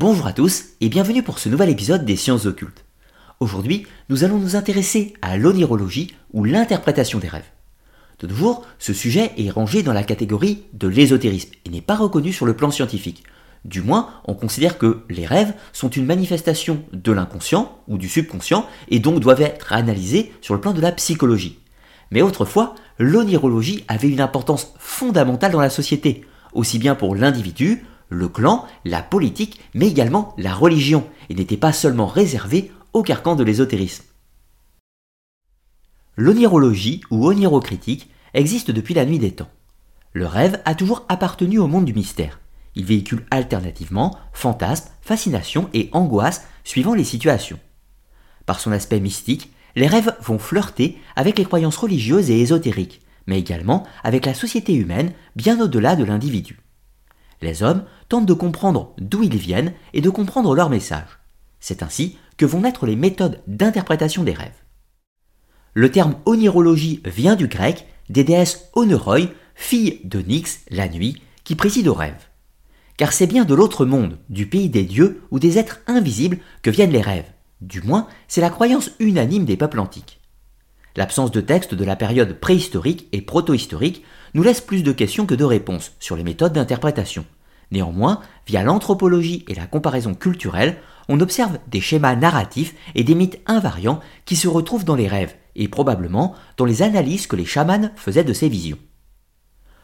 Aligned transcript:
Bonjour 0.00 0.26
à 0.26 0.32
tous 0.32 0.64
et 0.80 0.88
bienvenue 0.88 1.22
pour 1.22 1.38
ce 1.38 1.50
nouvel 1.50 1.68
épisode 1.68 2.06
des 2.06 2.16
sciences 2.16 2.46
occultes. 2.46 2.86
Aujourd'hui, 3.38 3.86
nous 4.08 4.24
allons 4.24 4.38
nous 4.38 4.56
intéresser 4.56 5.12
à 5.20 5.36
l'onirologie 5.36 6.14
ou 6.32 6.42
l'interprétation 6.42 7.18
des 7.18 7.28
rêves. 7.28 7.50
De 8.18 8.26
nos 8.26 8.34
jours, 8.34 8.66
ce 8.78 8.94
sujet 8.94 9.30
est 9.36 9.50
rangé 9.50 9.82
dans 9.82 9.92
la 9.92 10.02
catégorie 10.02 10.62
de 10.72 10.88
l'ésotérisme 10.88 11.50
et 11.66 11.68
n'est 11.68 11.82
pas 11.82 11.96
reconnu 11.96 12.32
sur 12.32 12.46
le 12.46 12.56
plan 12.56 12.70
scientifique. 12.70 13.24
Du 13.66 13.82
moins, 13.82 14.08
on 14.24 14.32
considère 14.32 14.78
que 14.78 15.04
les 15.10 15.26
rêves 15.26 15.52
sont 15.74 15.90
une 15.90 16.06
manifestation 16.06 16.82
de 16.94 17.12
l'inconscient 17.12 17.78
ou 17.86 17.98
du 17.98 18.08
subconscient 18.08 18.66
et 18.88 19.00
donc 19.00 19.20
doivent 19.20 19.42
être 19.42 19.74
analysés 19.74 20.32
sur 20.40 20.54
le 20.54 20.62
plan 20.62 20.72
de 20.72 20.80
la 20.80 20.92
psychologie. 20.92 21.58
Mais 22.10 22.22
autrefois, 22.22 22.74
l'onirologie 22.98 23.84
avait 23.86 24.08
une 24.08 24.22
importance 24.22 24.72
fondamentale 24.78 25.52
dans 25.52 25.60
la 25.60 25.68
société, 25.68 26.24
aussi 26.54 26.78
bien 26.78 26.94
pour 26.94 27.14
l'individu 27.14 27.84
le 28.10 28.28
clan, 28.28 28.66
la 28.84 29.02
politique, 29.02 29.60
mais 29.72 29.88
également 29.88 30.34
la 30.36 30.52
religion, 30.52 31.08
et 31.30 31.34
n'était 31.34 31.56
pas 31.56 31.72
seulement 31.72 32.06
réservé 32.06 32.70
au 32.92 33.02
carcan 33.02 33.36
de 33.36 33.44
l'ésotérisme. 33.44 34.04
L'onirologie 36.16 37.00
ou 37.10 37.26
onirocritique 37.26 38.10
existe 38.34 38.70
depuis 38.70 38.94
la 38.94 39.06
nuit 39.06 39.20
des 39.20 39.30
temps. 39.30 39.48
Le 40.12 40.26
rêve 40.26 40.60
a 40.64 40.74
toujours 40.74 41.04
appartenu 41.08 41.58
au 41.58 41.68
monde 41.68 41.84
du 41.84 41.94
mystère. 41.94 42.40
Il 42.74 42.84
véhicule 42.84 43.24
alternativement 43.30 44.18
fantasmes, 44.32 44.90
fascinations 45.02 45.70
et 45.72 45.88
angoisses 45.92 46.44
suivant 46.64 46.94
les 46.94 47.04
situations. 47.04 47.60
Par 48.44 48.58
son 48.58 48.72
aspect 48.72 49.00
mystique, 49.00 49.52
les 49.76 49.86
rêves 49.86 50.16
vont 50.20 50.38
flirter 50.38 50.98
avec 51.14 51.38
les 51.38 51.44
croyances 51.44 51.76
religieuses 51.76 52.28
et 52.28 52.40
ésotériques, 52.40 53.02
mais 53.26 53.38
également 53.38 53.86
avec 54.02 54.26
la 54.26 54.34
société 54.34 54.74
humaine 54.74 55.12
bien 55.36 55.60
au-delà 55.60 55.94
de 55.94 56.04
l'individu 56.04 56.58
les 57.42 57.62
hommes 57.62 57.84
tentent 58.08 58.26
de 58.26 58.32
comprendre 58.32 58.94
d'où 58.98 59.22
ils 59.22 59.36
viennent 59.36 59.72
et 59.92 60.00
de 60.00 60.10
comprendre 60.10 60.54
leur 60.54 60.70
message. 60.70 61.18
C'est 61.60 61.82
ainsi 61.82 62.16
que 62.36 62.46
vont 62.46 62.60
naître 62.60 62.86
les 62.86 62.96
méthodes 62.96 63.40
d'interprétation 63.46 64.22
des 64.24 64.32
rêves. 64.32 64.52
Le 65.74 65.90
terme 65.90 66.16
onirologie 66.26 67.00
vient 67.04 67.36
du 67.36 67.46
grec 67.46 67.86
des 68.08 68.24
déesses 68.24 68.70
Oneroi, 68.74 69.32
fille 69.54 70.00
de 70.04 70.20
Nyx, 70.20 70.60
la 70.70 70.88
nuit, 70.88 71.22
qui 71.44 71.54
préside 71.54 71.88
aux 71.88 71.94
rêves. 71.94 72.26
Car 72.96 73.12
c'est 73.12 73.26
bien 73.26 73.44
de 73.44 73.54
l'autre 73.54 73.86
monde, 73.86 74.18
du 74.28 74.46
pays 74.46 74.68
des 74.68 74.84
dieux 74.84 75.22
ou 75.30 75.38
des 75.38 75.58
êtres 75.58 75.80
invisibles 75.86 76.38
que 76.62 76.70
viennent 76.70 76.90
les 76.90 77.00
rêves. 77.00 77.30
Du 77.60 77.82
moins, 77.82 78.08
c'est 78.26 78.40
la 78.40 78.50
croyance 78.50 78.90
unanime 78.98 79.44
des 79.44 79.56
peuples 79.56 79.80
antiques. 79.80 80.19
L'absence 80.96 81.30
de 81.30 81.40
texte 81.40 81.74
de 81.74 81.84
la 81.84 81.96
période 81.96 82.34
préhistorique 82.40 83.08
et 83.12 83.22
protohistorique 83.22 84.04
nous 84.34 84.42
laisse 84.42 84.60
plus 84.60 84.82
de 84.82 84.92
questions 84.92 85.26
que 85.26 85.34
de 85.34 85.44
réponses 85.44 85.92
sur 86.00 86.16
les 86.16 86.24
méthodes 86.24 86.52
d'interprétation. 86.52 87.24
Néanmoins, 87.70 88.20
via 88.46 88.64
l'anthropologie 88.64 89.44
et 89.48 89.54
la 89.54 89.66
comparaison 89.66 90.14
culturelle, 90.14 90.78
on 91.08 91.20
observe 91.20 91.58
des 91.68 91.80
schémas 91.80 92.16
narratifs 92.16 92.74
et 92.94 93.04
des 93.04 93.14
mythes 93.14 93.40
invariants 93.46 94.00
qui 94.24 94.36
se 94.36 94.48
retrouvent 94.48 94.84
dans 94.84 94.96
les 94.96 95.08
rêves 95.08 95.34
et 95.54 95.68
probablement 95.68 96.34
dans 96.56 96.64
les 96.64 96.82
analyses 96.82 97.26
que 97.26 97.36
les 97.36 97.44
chamans 97.44 97.90
faisaient 97.96 98.24
de 98.24 98.32
ces 98.32 98.48
visions. 98.48 98.78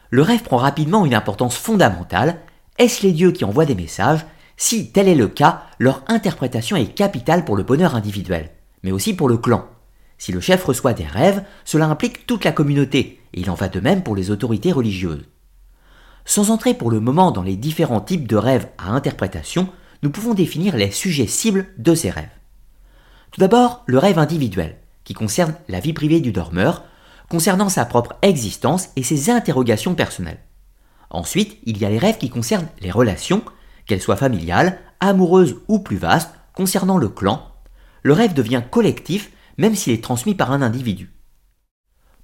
Le 0.09 0.21
rêve 0.21 0.43
prend 0.43 0.57
rapidement 0.57 1.05
une 1.05 1.15
importance 1.15 1.57
fondamentale. 1.57 2.39
Est-ce 2.77 3.03
les 3.03 3.11
dieux 3.11 3.31
qui 3.31 3.45
envoient 3.45 3.65
des 3.65 3.75
messages? 3.75 4.25
Si 4.55 4.91
tel 4.91 5.07
est 5.07 5.15
le 5.15 5.27
cas, 5.27 5.63
leur 5.79 6.03
interprétation 6.07 6.77
est 6.77 6.93
capitale 6.93 7.45
pour 7.45 7.55
le 7.55 7.63
bonheur 7.63 7.95
individuel, 7.95 8.51
mais 8.83 8.91
aussi 8.91 9.13
pour 9.13 9.29
le 9.29 9.37
clan. 9.37 9.67
Si 10.17 10.31
le 10.31 10.39
chef 10.39 10.63
reçoit 10.63 10.93
des 10.93 11.05
rêves, 11.05 11.43
cela 11.63 11.87
implique 11.87 12.25
toute 12.25 12.43
la 12.43 12.51
communauté, 12.51 13.21
et 13.33 13.41
il 13.41 13.49
en 13.49 13.55
va 13.55 13.69
de 13.69 13.79
même 13.79 14.03
pour 14.03 14.15
les 14.15 14.31
autorités 14.31 14.71
religieuses. 14.71 15.25
Sans 16.25 16.51
entrer 16.51 16.73
pour 16.73 16.91
le 16.91 16.99
moment 16.99 17.31
dans 17.31 17.43
les 17.43 17.55
différents 17.55 18.01
types 18.01 18.27
de 18.27 18.35
rêves 18.35 18.67
à 18.77 18.89
interprétation, 18.89 19.69
nous 20.03 20.09
pouvons 20.09 20.33
définir 20.33 20.75
les 20.75 20.91
sujets 20.91 21.27
cibles 21.27 21.67
de 21.77 21.95
ces 21.95 22.09
rêves. 22.09 22.29
Tout 23.31 23.39
d'abord, 23.39 23.83
le 23.85 23.97
rêve 23.97 24.19
individuel, 24.19 24.77
qui 25.03 25.13
concerne 25.13 25.55
la 25.67 25.79
vie 25.79 25.93
privée 25.93 26.19
du 26.19 26.31
dormeur, 26.31 26.83
concernant 27.29 27.69
sa 27.69 27.85
propre 27.85 28.15
existence 28.21 28.89
et 28.95 29.03
ses 29.03 29.29
interrogations 29.29 29.95
personnelles. 29.95 30.39
Ensuite, 31.09 31.57
il 31.65 31.77
y 31.77 31.85
a 31.85 31.89
les 31.89 31.97
rêves 31.97 32.17
qui 32.17 32.29
concernent 32.29 32.67
les 32.81 32.91
relations, 32.91 33.43
qu'elles 33.85 34.01
soient 34.01 34.17
familiales, 34.17 34.79
amoureuses 34.99 35.57
ou 35.67 35.79
plus 35.79 35.97
vastes, 35.97 36.33
concernant 36.53 36.97
le 36.97 37.07
clan. 37.07 37.41
Le 38.03 38.13
rêve 38.13 38.33
devient 38.33 38.63
collectif 38.69 39.31
même 39.57 39.75
s'il 39.75 39.93
est 39.93 40.03
transmis 40.03 40.35
par 40.35 40.51
un 40.51 40.61
individu. 40.61 41.11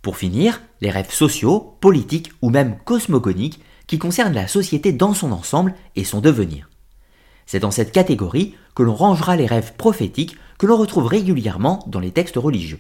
Pour 0.02 0.18
finir, 0.18 0.62
les 0.82 0.92
rêves 0.92 1.12
sociaux, 1.12 1.78
politiques 1.80 2.32
ou 2.42 2.50
même 2.50 2.78
cosmogoniques 2.84 3.62
qui 3.88 4.00
concernent 4.00 4.34
la 4.34 4.48
société 4.48 4.92
dans 4.92 5.14
son 5.14 5.32
ensemble 5.32 5.74
et 5.96 6.04
son 6.04 6.20
devenir. 6.20 6.70
C'est 7.46 7.60
dans 7.60 7.72
cette 7.72 7.92
catégorie 7.92 8.56
que 8.76 8.84
l'on 8.84 8.96
rangera 8.96 9.36
les 9.36 9.46
rêves 9.46 9.74
prophétiques 9.78 10.38
que 10.58 10.66
l'on 10.66 10.78
retrouve 10.78 11.06
régulièrement 11.06 11.84
dans 11.88 12.00
les 12.00 12.12
textes 12.12 12.38
religieux. 12.38 12.80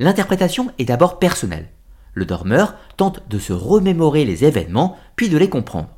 L'interprétation 0.00 0.70
est 0.78 0.84
d'abord 0.84 1.18
personnelle. 1.18 1.68
Le 2.14 2.24
dormeur 2.24 2.74
tente 2.96 3.28
de 3.28 3.38
se 3.38 3.52
remémorer 3.52 4.24
les 4.24 4.44
événements 4.44 4.96
puis 5.16 5.28
de 5.28 5.38
les 5.38 5.48
comprendre. 5.48 5.90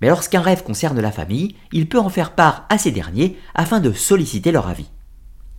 Mais 0.00 0.08
lorsqu'un 0.08 0.40
rêve 0.40 0.62
concerne 0.62 1.00
la 1.00 1.10
famille, 1.10 1.56
il 1.72 1.88
peut 1.88 1.98
en 1.98 2.08
faire 2.08 2.34
part 2.34 2.66
à 2.68 2.78
ces 2.78 2.90
derniers 2.90 3.36
afin 3.54 3.80
de 3.80 3.92
solliciter 3.92 4.52
leur 4.52 4.68
avis. 4.68 4.90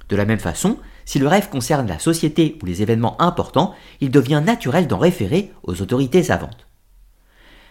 De 0.08 0.16
la 0.16 0.26
même 0.26 0.40
façon, 0.40 0.78
si 1.09 1.18
le 1.18 1.28
rêve 1.28 1.50
concerne 1.50 1.88
la 1.88 1.97
société 1.97 2.59
ou 2.62 2.68
les 2.68 2.84
événements 2.84 3.20
importants, 3.20 3.74
il 4.00 4.12
devient 4.12 4.44
naturel 4.46 4.86
d'en 4.86 5.00
référer 5.00 5.52
aux 5.64 5.81
autorités 5.81 6.22
savantes. 6.22 6.68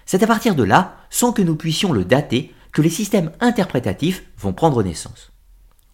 C'est 0.06 0.24
à 0.24 0.26
partir 0.26 0.56
de 0.56 0.64
là, 0.64 0.96
sans 1.08 1.32
que 1.32 1.42
nous 1.42 1.54
puissions 1.54 1.92
le 1.92 2.04
dater, 2.04 2.52
que 2.72 2.82
les 2.82 2.90
systèmes 2.90 3.30
interprétatifs 3.38 4.24
vont 4.38 4.52
prendre 4.52 4.82
naissance. 4.82 5.30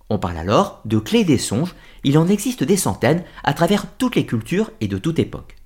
On 0.09 0.19
parle 0.19 0.38
alors 0.38 0.81
de 0.87 0.99
clés 0.99 1.25
des 1.25 1.37
songes, 1.37 1.75
il 2.03 2.16
en 2.16 2.28
existe 2.28 2.65
des 2.65 2.78
centaines 2.78 3.25
à 3.43 3.53
travers 3.53 3.84
toutes 3.99 4.16
les 4.16 4.25
cultures 4.25 4.71
et 4.81 4.88
de 4.88 4.97
toute 4.97 5.19
époque. 5.19 5.56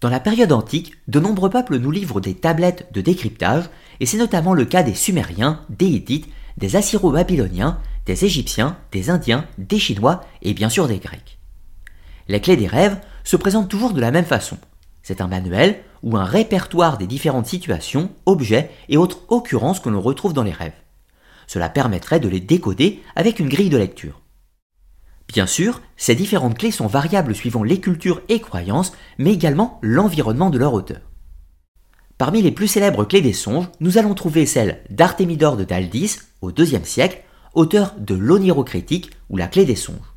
Dans 0.00 0.08
la 0.08 0.20
période 0.20 0.52
antique, 0.52 0.94
de 1.06 1.20
nombreux 1.20 1.50
peuples 1.50 1.76
nous 1.76 1.90
livrent 1.90 2.22
des 2.22 2.34
tablettes 2.34 2.88
de 2.94 3.02
décryptage, 3.02 3.68
et 4.00 4.06
c'est 4.06 4.16
notamment 4.16 4.54
le 4.54 4.64
cas 4.64 4.82
des 4.82 4.94
Sumériens, 4.94 5.60
des 5.68 5.84
Hittites, 5.84 6.30
des 6.56 6.76
Assyro-Babyloniens, 6.76 7.78
des 8.06 8.24
Égyptiens, 8.24 8.78
des 8.92 9.10
Indiens, 9.10 9.46
des 9.58 9.78
Chinois 9.78 10.24
et 10.42 10.54
bien 10.54 10.68
sûr 10.68 10.88
des 10.88 10.98
Grecs. 10.98 11.38
Les 12.28 12.40
clés 12.40 12.56
des 12.56 12.66
rêves 12.66 12.98
se 13.24 13.36
présentent 13.36 13.68
toujours 13.68 13.92
de 13.92 14.00
la 14.00 14.10
même 14.10 14.24
façon. 14.24 14.58
C'est 15.02 15.20
un 15.20 15.28
manuel 15.28 15.82
ou 16.02 16.16
un 16.16 16.24
répertoire 16.24 16.98
des 16.98 17.06
différentes 17.06 17.46
situations, 17.46 18.10
objets 18.24 18.70
et 18.88 18.96
autres 18.96 19.20
occurrences 19.28 19.80
que 19.80 19.88
l'on 19.88 20.00
retrouve 20.00 20.32
dans 20.32 20.42
les 20.42 20.52
rêves. 20.52 20.72
Cela 21.46 21.68
permettrait 21.68 22.20
de 22.20 22.28
les 22.28 22.40
décoder 22.40 23.02
avec 23.14 23.38
une 23.38 23.48
grille 23.48 23.70
de 23.70 23.76
lecture. 23.76 24.20
Bien 25.28 25.46
sûr, 25.46 25.80
ces 25.96 26.14
différentes 26.14 26.58
clés 26.58 26.70
sont 26.70 26.86
variables 26.86 27.34
suivant 27.34 27.62
les 27.62 27.80
cultures 27.80 28.22
et 28.28 28.40
croyances, 28.40 28.92
mais 29.18 29.32
également 29.32 29.78
l'environnement 29.82 30.50
de 30.50 30.58
leur 30.58 30.72
auteur. 30.72 31.00
Parmi 32.18 32.40
les 32.40 32.50
plus 32.50 32.66
célèbres 32.66 33.04
clés 33.04 33.20
des 33.20 33.34
songes, 33.34 33.68
nous 33.80 33.98
allons 33.98 34.14
trouver 34.14 34.46
celle 34.46 34.80
d'Artémidore 34.88 35.56
de 35.56 35.64
Daldis 35.64 36.16
au 36.40 36.50
IIe 36.50 36.84
siècle, 36.84 37.22
auteur 37.52 37.94
de 37.98 38.14
l'Onirocritique 38.14 39.10
ou 39.28 39.36
la 39.36 39.48
clé 39.48 39.66
des 39.66 39.76
songes. 39.76 40.14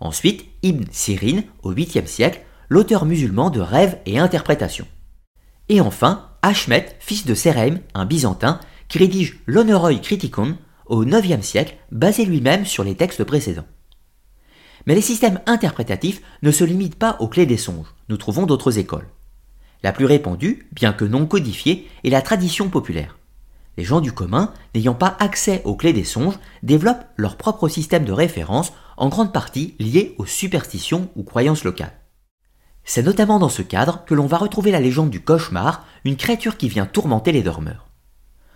Ensuite, 0.00 0.46
Ibn 0.62 0.84
Sirin 0.90 1.42
au 1.62 1.72
8e 1.72 2.06
siècle, 2.06 2.42
l'auteur 2.68 3.04
musulman 3.04 3.50
de 3.50 3.60
rêves 3.60 3.98
et 4.04 4.18
interprétations. 4.18 4.88
Et 5.68 5.80
enfin, 5.80 6.28
Ashmet, 6.42 6.96
fils 6.98 7.24
de 7.24 7.34
Sereim, 7.34 7.78
un 7.94 8.04
byzantin, 8.04 8.60
qui 8.88 8.98
rédige 8.98 9.40
l'Honoroi 9.46 9.94
Criticon 9.96 10.56
au 10.86 11.04
9e 11.04 11.42
siècle, 11.42 11.76
basé 11.92 12.24
lui-même 12.24 12.64
sur 12.64 12.82
les 12.82 12.94
textes 12.96 13.24
précédents. 13.24 13.66
Mais 14.86 14.94
les 14.94 15.02
systèmes 15.02 15.40
interprétatifs 15.46 16.22
ne 16.42 16.50
se 16.50 16.64
limitent 16.64 16.98
pas 16.98 17.16
aux 17.20 17.28
clés 17.28 17.46
des 17.46 17.58
songes, 17.58 17.94
nous 18.08 18.16
trouvons 18.16 18.46
d'autres 18.46 18.78
écoles. 18.78 19.08
La 19.82 19.92
plus 19.92 20.06
répandue, 20.06 20.68
bien 20.72 20.92
que 20.92 21.04
non 21.04 21.26
codifiée, 21.26 21.88
est 22.04 22.10
la 22.10 22.22
tradition 22.22 22.68
populaire. 22.68 23.18
Les 23.76 23.84
gens 23.84 24.00
du 24.00 24.12
commun, 24.12 24.52
n'ayant 24.74 24.94
pas 24.94 25.16
accès 25.20 25.62
aux 25.64 25.76
clés 25.76 25.92
des 25.92 26.04
songes, 26.04 26.38
développent 26.64 27.06
leur 27.16 27.36
propre 27.36 27.68
système 27.68 28.04
de 28.04 28.12
référence, 28.12 28.72
en 28.96 29.08
grande 29.08 29.32
partie 29.32 29.76
lié 29.78 30.16
aux 30.18 30.26
superstitions 30.26 31.08
ou 31.14 31.22
croyances 31.22 31.62
locales. 31.62 31.96
C'est 32.82 33.04
notamment 33.04 33.38
dans 33.38 33.48
ce 33.48 33.62
cadre 33.62 34.04
que 34.04 34.14
l'on 34.14 34.26
va 34.26 34.38
retrouver 34.38 34.72
la 34.72 34.80
légende 34.80 35.10
du 35.10 35.20
cauchemar, 35.20 35.86
une 36.04 36.16
créature 36.16 36.56
qui 36.56 36.68
vient 36.68 36.86
tourmenter 36.86 37.30
les 37.30 37.42
dormeurs. 37.42 37.86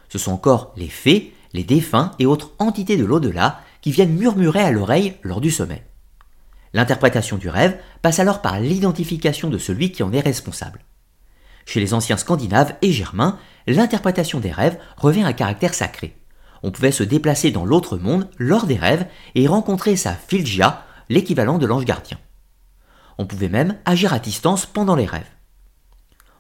Ce 0.09 0.19
sont 0.19 0.33
encore 0.33 0.73
les 0.77 0.89
fées, 0.89 1.33
les 1.53 1.63
défunts 1.63 2.11
et 2.19 2.27
autres 2.27 2.51
entités 2.59 2.97
de 2.97 3.05
l'au-delà 3.05 3.61
qui 3.81 3.93
viennent 3.93 4.17
murmurer 4.17 4.61
à 4.61 4.73
l'oreille 4.73 5.15
lors 5.23 5.41
du 5.41 5.51
sommeil. 5.51 5.83
L'interprétation 6.73 7.37
du 7.37 7.49
rêve 7.49 7.79
passe 8.01 8.19
alors 8.19 8.43
par 8.43 8.59
l'identification 8.59 9.51
de 9.51 9.59
celui 9.59 9.93
qui 9.93 10.03
en 10.03 10.13
est 10.13 10.21
responsable. 10.21 10.81
Chez 11.67 11.81
les 11.81 11.94
anciens 11.94 12.17
scandinaves 12.17 12.75
et 12.82 12.93
germains, 12.93 13.38
l'interprétation 13.67 14.41
des 14.41 14.50
rêves 14.50 14.79
revient 14.97 15.23
à 15.23 15.29
un 15.29 15.32
caractère 15.32 15.75
sacré. 15.75 16.17
On 16.62 16.70
pouvait 16.70 16.93
se 16.93 17.03
déplacer 17.03 17.50
dans 17.50 17.64
l'autre 17.64 17.99
monde 17.99 18.29
lors 18.38 18.67
des 18.67 18.76
rêves 18.76 19.06
et 19.35 19.47
rencontrer 19.47 19.97
sa 19.97 20.12
filgia, 20.14 20.85
l'équivalent 21.09 21.59
de 21.59 21.67
l'ange 21.67 21.85
gardien. 21.85 22.19
On 23.19 23.26
pouvait 23.26 23.49
même 23.49 23.76
agir 23.85 24.12
à 24.12 24.19
distance 24.19 24.67
pendant 24.67 24.97
les 24.97 25.06
rêves. 25.06 25.31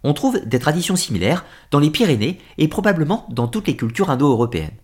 On 0.04 0.14
trouve 0.14 0.40
des 0.44 0.58
traditions 0.58 0.96
similaires 0.96 1.44
dans 1.70 1.78
les 1.78 1.90
Pyrénées 1.90 2.40
et 2.58 2.68
probablement 2.68 3.26
dans 3.30 3.48
toutes 3.48 3.68
les 3.68 3.76
cultures 3.76 4.10
indo-européennes. 4.10 4.76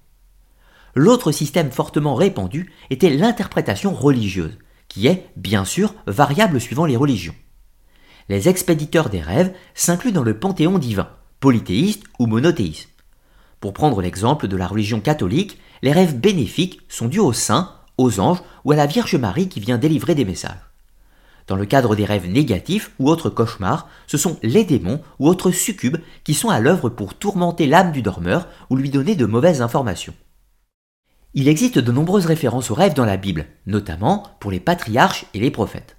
L'autre 0.94 1.32
système 1.32 1.70
fortement 1.70 2.14
répandu 2.14 2.72
était 2.90 3.10
l'interprétation 3.10 3.92
religieuse, 3.92 4.58
qui 4.88 5.06
est, 5.06 5.28
bien 5.36 5.64
sûr, 5.64 5.94
variable 6.06 6.60
suivant 6.60 6.86
les 6.86 6.96
religions. 6.96 7.34
Les 8.28 8.48
expéditeurs 8.48 9.08
des 9.08 9.22
rêves 9.22 9.54
s'incluent 9.74 10.12
dans 10.12 10.22
le 10.22 10.38
panthéon 10.38 10.78
divin, 10.78 11.08
polythéiste 11.40 12.02
ou 12.18 12.26
monothéiste. 12.26 12.90
Pour 13.60 13.72
prendre 13.72 14.02
l'exemple 14.02 14.48
de 14.48 14.56
la 14.56 14.66
religion 14.66 15.00
catholique, 15.00 15.58
les 15.82 15.92
rêves 15.92 16.18
bénéfiques 16.18 16.80
sont 16.88 17.08
dus 17.08 17.20
aux 17.20 17.32
saints, 17.32 17.72
aux 17.96 18.20
anges 18.20 18.42
ou 18.64 18.72
à 18.72 18.76
la 18.76 18.86
Vierge 18.86 19.16
Marie 19.16 19.48
qui 19.48 19.60
vient 19.60 19.78
délivrer 19.78 20.14
des 20.14 20.24
messages. 20.24 20.60
Dans 21.46 21.56
le 21.56 21.64
cadre 21.64 21.96
des 21.96 22.04
rêves 22.04 22.28
négatifs 22.30 22.92
ou 22.98 23.08
autres 23.08 23.30
cauchemars, 23.30 23.88
ce 24.06 24.18
sont 24.18 24.38
les 24.42 24.64
démons 24.64 25.00
ou 25.18 25.26
autres 25.26 25.50
succubes 25.50 25.96
qui 26.22 26.34
sont 26.34 26.50
à 26.50 26.60
l'œuvre 26.60 26.90
pour 26.90 27.14
tourmenter 27.14 27.66
l'âme 27.66 27.92
du 27.92 28.02
dormeur 28.02 28.46
ou 28.68 28.76
lui 28.76 28.90
donner 28.90 29.16
de 29.16 29.24
mauvaises 29.24 29.62
informations. 29.62 30.14
Il 31.32 31.48
existe 31.48 31.78
de 31.78 31.92
nombreuses 31.92 32.26
références 32.26 32.70
aux 32.70 32.74
rêves 32.74 32.94
dans 32.94 33.06
la 33.06 33.16
Bible, 33.16 33.46
notamment 33.66 34.24
pour 34.40 34.50
les 34.50 34.60
patriarches 34.60 35.24
et 35.32 35.40
les 35.40 35.50
prophètes. 35.50 35.97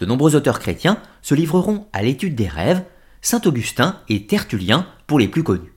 De 0.00 0.06
nombreux 0.06 0.34
auteurs 0.34 0.60
chrétiens 0.60 0.96
se 1.20 1.34
livreront 1.34 1.86
à 1.92 2.02
l'étude 2.02 2.34
des 2.34 2.48
rêves, 2.48 2.82
Saint 3.20 3.42
Augustin 3.44 4.00
et 4.08 4.26
Tertullien 4.26 4.86
pour 5.06 5.18
les 5.18 5.28
plus 5.28 5.42
connus. 5.42 5.74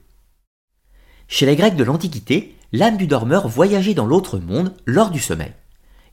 Chez 1.28 1.44
les 1.44 1.56
Grecs 1.56 1.76
de 1.76 1.84
l'Antiquité, 1.84 2.56
l'âme 2.72 2.96
du 2.96 3.06
dormeur 3.06 3.48
voyageait 3.48 3.92
dans 3.92 4.06
l'autre 4.06 4.38
monde 4.38 4.72
lors 4.86 5.10
du 5.10 5.20
sommeil. 5.20 5.52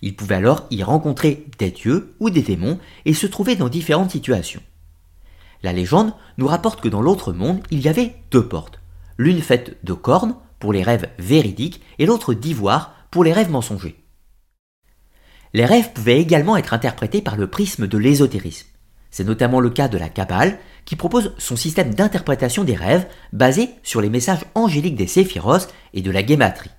Il 0.02 0.18
pouvait 0.18 0.36
alors 0.36 0.68
y 0.72 0.84
rencontrer 0.84 1.46
des 1.58 1.72
dieux 1.72 2.13
ou 2.19 2.30
des 2.30 2.42
démons 2.42 2.80
et 3.06 3.13
se 3.13 3.28
trouver 3.28 3.56
dans 3.56 3.69
différentes 3.69 4.12
situations. 4.12 4.62
La 5.63 5.72
légende 5.72 6.13
nous 6.38 6.48
rapporte 6.48 6.81
que 6.81 6.90
dans 6.90 7.02
l'autre 7.02 7.31
monde, 7.31 7.62
il 7.72 7.80
y 7.80 7.88
avait 7.88 8.16
deux 8.30 8.46
portes, 8.46 8.81
l'une 9.18 9.42
faite 9.42 9.78
de 9.86 9.94
cornes 9.94 10.36
pour 10.60 10.74
les 10.74 10.84
rêves 10.84 11.08
véridiques 11.18 11.81
et 11.98 12.06
l'autre 12.06 12.34
d'ivoire 12.34 12.94
pour 13.10 13.24
les 13.24 13.31
rêves 13.31 13.52
mensongers. 13.52 14.00
Les 15.53 15.65
rêves 15.65 15.92
pouvaient 15.94 16.21
également 16.21 16.56
être 16.56 16.74
interprétés 16.74 17.21
par 17.21 17.36
le 17.36 17.48
prisme 17.48 17.88
de 17.88 17.98
l'ésotérisme. 17.98 18.68
C'est 19.09 19.25
notamment 19.25 19.59
le 19.59 19.69
cas 19.69 19.89
de 19.89 19.98
la 19.98 20.07
Kabbale, 20.07 20.57
qui 20.86 20.95
propose 20.95 21.33
son 21.38 21.57
système 21.57 21.94
d'interprétation 21.94 22.63
des 22.63 22.75
rêves 22.75 23.07
basé 23.33 23.69
sur 23.83 24.00
les 24.00 24.09
messages 24.09 24.45
angéliques 24.56 24.95
des 24.95 25.07
séphiros 25.07 25.68
et 25.94 26.01
de 26.01 26.12
la 26.12 26.24
guématrie. 26.24 26.71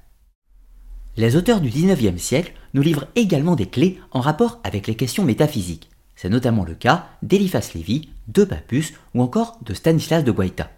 Les 1.18 1.36
auteurs 1.36 1.60
du 1.60 1.68
XIXe 1.68 2.20
siècle 2.20 2.54
nous 2.72 2.80
livrent 2.80 3.08
également 3.16 3.54
des 3.54 3.66
clés 3.66 4.00
en 4.12 4.20
rapport 4.20 4.60
avec 4.64 4.86
les 4.86 4.94
questions 4.94 5.24
métaphysiques. 5.24 5.90
C'est 6.16 6.30
notamment 6.30 6.64
le 6.64 6.74
cas 6.74 7.08
d'Eliphas 7.22 7.72
Lévy, 7.74 8.08
de 8.28 8.44
Papus 8.44 8.94
ou 9.14 9.22
encore 9.22 9.58
de 9.62 9.74
Stanislas 9.74 10.24
de 10.24 10.32
Guaita. 10.32 10.70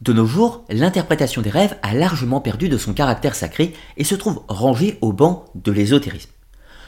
De 0.00 0.12
nos 0.12 0.26
jours, 0.26 0.64
l'interprétation 0.70 1.42
des 1.42 1.50
rêves 1.50 1.76
a 1.82 1.94
largement 1.94 2.40
perdu 2.40 2.70
de 2.70 2.78
son 2.78 2.94
caractère 2.94 3.34
sacré 3.34 3.74
et 3.96 4.04
se 4.04 4.14
trouve 4.14 4.42
rangée 4.48 4.98
au 5.02 5.12
banc 5.12 5.46
de 5.54 5.72
l'ésotérisme. 5.72 6.30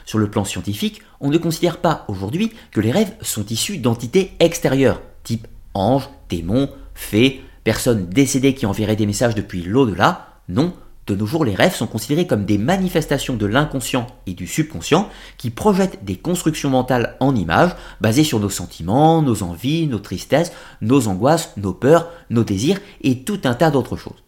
Sur 0.09 0.17
le 0.17 0.31
plan 0.31 0.43
scientifique, 0.43 1.03
on 1.19 1.29
ne 1.29 1.37
considère 1.37 1.77
pas 1.77 2.05
aujourd'hui 2.07 2.51
que 2.71 2.81
les 2.81 2.91
rêves 2.91 3.13
sont 3.21 3.45
issus 3.45 3.77
d'entités 3.77 4.31
extérieures, 4.39 5.03
type 5.23 5.45
anges, 5.75 6.09
démons, 6.29 6.67
fées, 6.95 7.43
personnes 7.63 8.07
décédées 8.09 8.55
qui 8.55 8.65
enverraient 8.65 8.95
des 8.95 9.05
messages 9.05 9.35
depuis 9.35 9.61
l'au-delà. 9.61 10.39
Non, 10.47 10.73
de 11.05 11.13
nos 11.13 11.27
jours, 11.27 11.45
les 11.45 11.53
rêves 11.53 11.75
sont 11.75 11.85
considérés 11.85 12.25
comme 12.25 12.45
des 12.45 12.57
manifestations 12.57 13.35
de 13.35 13.45
l'inconscient 13.45 14.07
et 14.25 14.33
du 14.33 14.47
subconscient 14.47 15.09
qui 15.37 15.51
projettent 15.51 16.03
des 16.03 16.15
constructions 16.15 16.71
mentales 16.71 17.15
en 17.19 17.35
images 17.35 17.75
basées 18.01 18.23
sur 18.23 18.39
nos 18.39 18.49
sentiments, 18.49 19.21
nos 19.21 19.43
envies, 19.43 19.85
nos 19.85 19.99
tristesses, 19.99 20.53
nos 20.81 21.07
angoisses, 21.07 21.53
nos 21.55 21.73
peurs, 21.73 22.09
nos 22.31 22.43
désirs 22.43 22.79
et 23.01 23.19
tout 23.19 23.41
un 23.43 23.53
tas 23.53 23.69
d'autres 23.69 23.95
choses. 23.95 24.23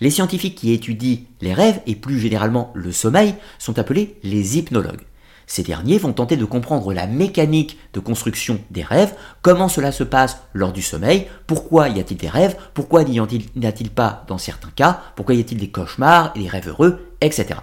Les 0.00 0.10
scientifiques 0.10 0.54
qui 0.54 0.72
étudient 0.72 1.18
les 1.40 1.52
rêves 1.52 1.80
et 1.86 1.94
plus 1.94 2.18
généralement 2.18 2.72
le 2.74 2.92
sommeil 2.92 3.34
sont 3.58 3.78
appelés 3.78 4.16
les 4.22 4.56
hypnologues. 4.56 5.02
Ces 5.46 5.62
derniers 5.64 5.98
vont 5.98 6.12
tenter 6.12 6.36
de 6.36 6.44
comprendre 6.44 6.92
la 6.94 7.08
mécanique 7.08 7.76
de 7.92 7.98
construction 7.98 8.60
des 8.70 8.84
rêves, 8.84 9.14
comment 9.42 9.68
cela 9.68 9.90
se 9.90 10.04
passe 10.04 10.38
lors 10.54 10.72
du 10.72 10.80
sommeil, 10.80 11.26
pourquoi 11.48 11.88
y 11.88 11.98
a-t-il 11.98 12.16
des 12.16 12.28
rêves, 12.28 12.56
pourquoi 12.72 13.02
n'y 13.02 13.18
a-t-il 13.18 13.90
pas 13.90 14.24
dans 14.28 14.38
certains 14.38 14.70
cas, 14.70 15.02
pourquoi 15.16 15.34
y 15.34 15.40
a-t-il 15.40 15.58
des 15.58 15.70
cauchemars 15.70 16.32
et 16.36 16.38
des 16.38 16.48
rêves 16.48 16.68
heureux, 16.68 17.14
etc. 17.20 17.58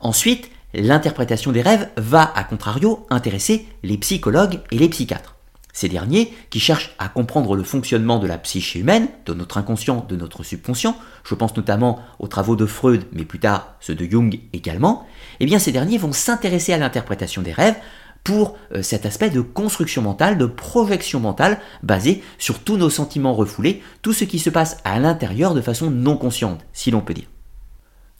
Ensuite, 0.00 0.50
l'interprétation 0.72 1.50
des 1.50 1.62
rêves 1.62 1.88
va, 1.96 2.32
à 2.36 2.44
contrario, 2.44 3.06
intéresser 3.10 3.66
les 3.82 3.98
psychologues 3.98 4.60
et 4.70 4.78
les 4.78 4.88
psychiatres. 4.88 5.33
Ces 5.74 5.88
derniers, 5.88 6.32
qui 6.50 6.60
cherchent 6.60 6.94
à 7.00 7.08
comprendre 7.08 7.56
le 7.56 7.64
fonctionnement 7.64 8.20
de 8.20 8.28
la 8.28 8.38
psyché 8.38 8.78
humaine, 8.78 9.08
de 9.26 9.34
notre 9.34 9.58
inconscient, 9.58 10.06
de 10.08 10.14
notre 10.14 10.44
subconscient, 10.44 10.96
je 11.24 11.34
pense 11.34 11.56
notamment 11.56 11.98
aux 12.20 12.28
travaux 12.28 12.54
de 12.54 12.64
Freud, 12.64 13.04
mais 13.12 13.24
plus 13.24 13.40
tard 13.40 13.74
ceux 13.80 13.96
de 13.96 14.08
Jung 14.08 14.38
également, 14.52 15.04
eh 15.40 15.46
bien 15.46 15.58
ces 15.58 15.72
derniers 15.72 15.98
vont 15.98 16.12
s'intéresser 16.12 16.72
à 16.72 16.78
l'interprétation 16.78 17.42
des 17.42 17.52
rêves 17.52 17.74
pour 18.22 18.56
euh, 18.72 18.82
cet 18.82 19.04
aspect 19.04 19.30
de 19.30 19.40
construction 19.40 20.00
mentale, 20.00 20.38
de 20.38 20.46
projection 20.46 21.18
mentale, 21.18 21.58
basée 21.82 22.22
sur 22.38 22.60
tous 22.60 22.76
nos 22.76 22.88
sentiments 22.88 23.34
refoulés, 23.34 23.82
tout 24.00 24.12
ce 24.12 24.24
qui 24.24 24.38
se 24.38 24.50
passe 24.50 24.78
à 24.84 25.00
l'intérieur 25.00 25.54
de 25.54 25.60
façon 25.60 25.90
non 25.90 26.16
consciente, 26.16 26.64
si 26.72 26.92
l'on 26.92 27.00
peut 27.00 27.14
dire. 27.14 27.28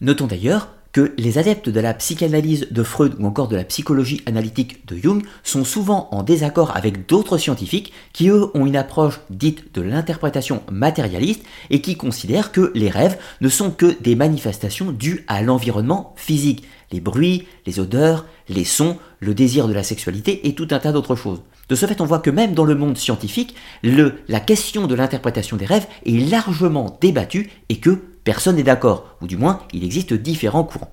Notons 0.00 0.26
d'ailleurs 0.26 0.70
que 0.94 1.12
les 1.18 1.38
adeptes 1.38 1.68
de 1.68 1.80
la 1.80 1.92
psychanalyse 1.92 2.68
de 2.70 2.82
Freud 2.84 3.16
ou 3.18 3.26
encore 3.26 3.48
de 3.48 3.56
la 3.56 3.64
psychologie 3.64 4.22
analytique 4.26 4.86
de 4.86 4.96
Jung 4.96 5.24
sont 5.42 5.64
souvent 5.64 6.08
en 6.12 6.22
désaccord 6.22 6.74
avec 6.76 7.06
d'autres 7.08 7.36
scientifiques 7.36 7.92
qui 8.12 8.28
eux 8.28 8.46
ont 8.54 8.64
une 8.64 8.76
approche 8.76 9.20
dite 9.28 9.74
de 9.74 9.82
l'interprétation 9.82 10.62
matérialiste 10.70 11.42
et 11.70 11.80
qui 11.80 11.96
considèrent 11.96 12.52
que 12.52 12.70
les 12.76 12.90
rêves 12.90 13.18
ne 13.40 13.48
sont 13.48 13.72
que 13.72 14.00
des 14.00 14.14
manifestations 14.14 14.92
dues 14.92 15.24
à 15.26 15.42
l'environnement 15.42 16.14
physique, 16.16 16.64
les 16.92 17.00
bruits, 17.00 17.48
les 17.66 17.80
odeurs, 17.80 18.24
les 18.48 18.64
sons, 18.64 18.96
le 19.18 19.34
désir 19.34 19.66
de 19.66 19.72
la 19.72 19.82
sexualité 19.82 20.46
et 20.46 20.54
tout 20.54 20.68
un 20.70 20.78
tas 20.78 20.92
d'autres 20.92 21.16
choses. 21.16 21.42
De 21.68 21.74
ce 21.74 21.86
fait, 21.86 22.02
on 22.02 22.06
voit 22.06 22.20
que 22.20 22.30
même 22.30 22.54
dans 22.54 22.64
le 22.64 22.76
monde 22.76 22.98
scientifique, 22.98 23.56
la 23.82 24.40
question 24.40 24.86
de 24.86 24.94
l'interprétation 24.94 25.56
des 25.56 25.66
rêves 25.66 25.88
est 26.06 26.30
largement 26.30 26.98
débattue 27.00 27.50
et 27.68 27.78
que 27.78 27.98
personne 28.24 28.56
n'est 28.56 28.62
d'accord, 28.62 29.16
ou 29.20 29.26
du 29.26 29.36
moins 29.36 29.60
il 29.72 29.84
existe 29.84 30.14
différents 30.14 30.64
courants. 30.64 30.92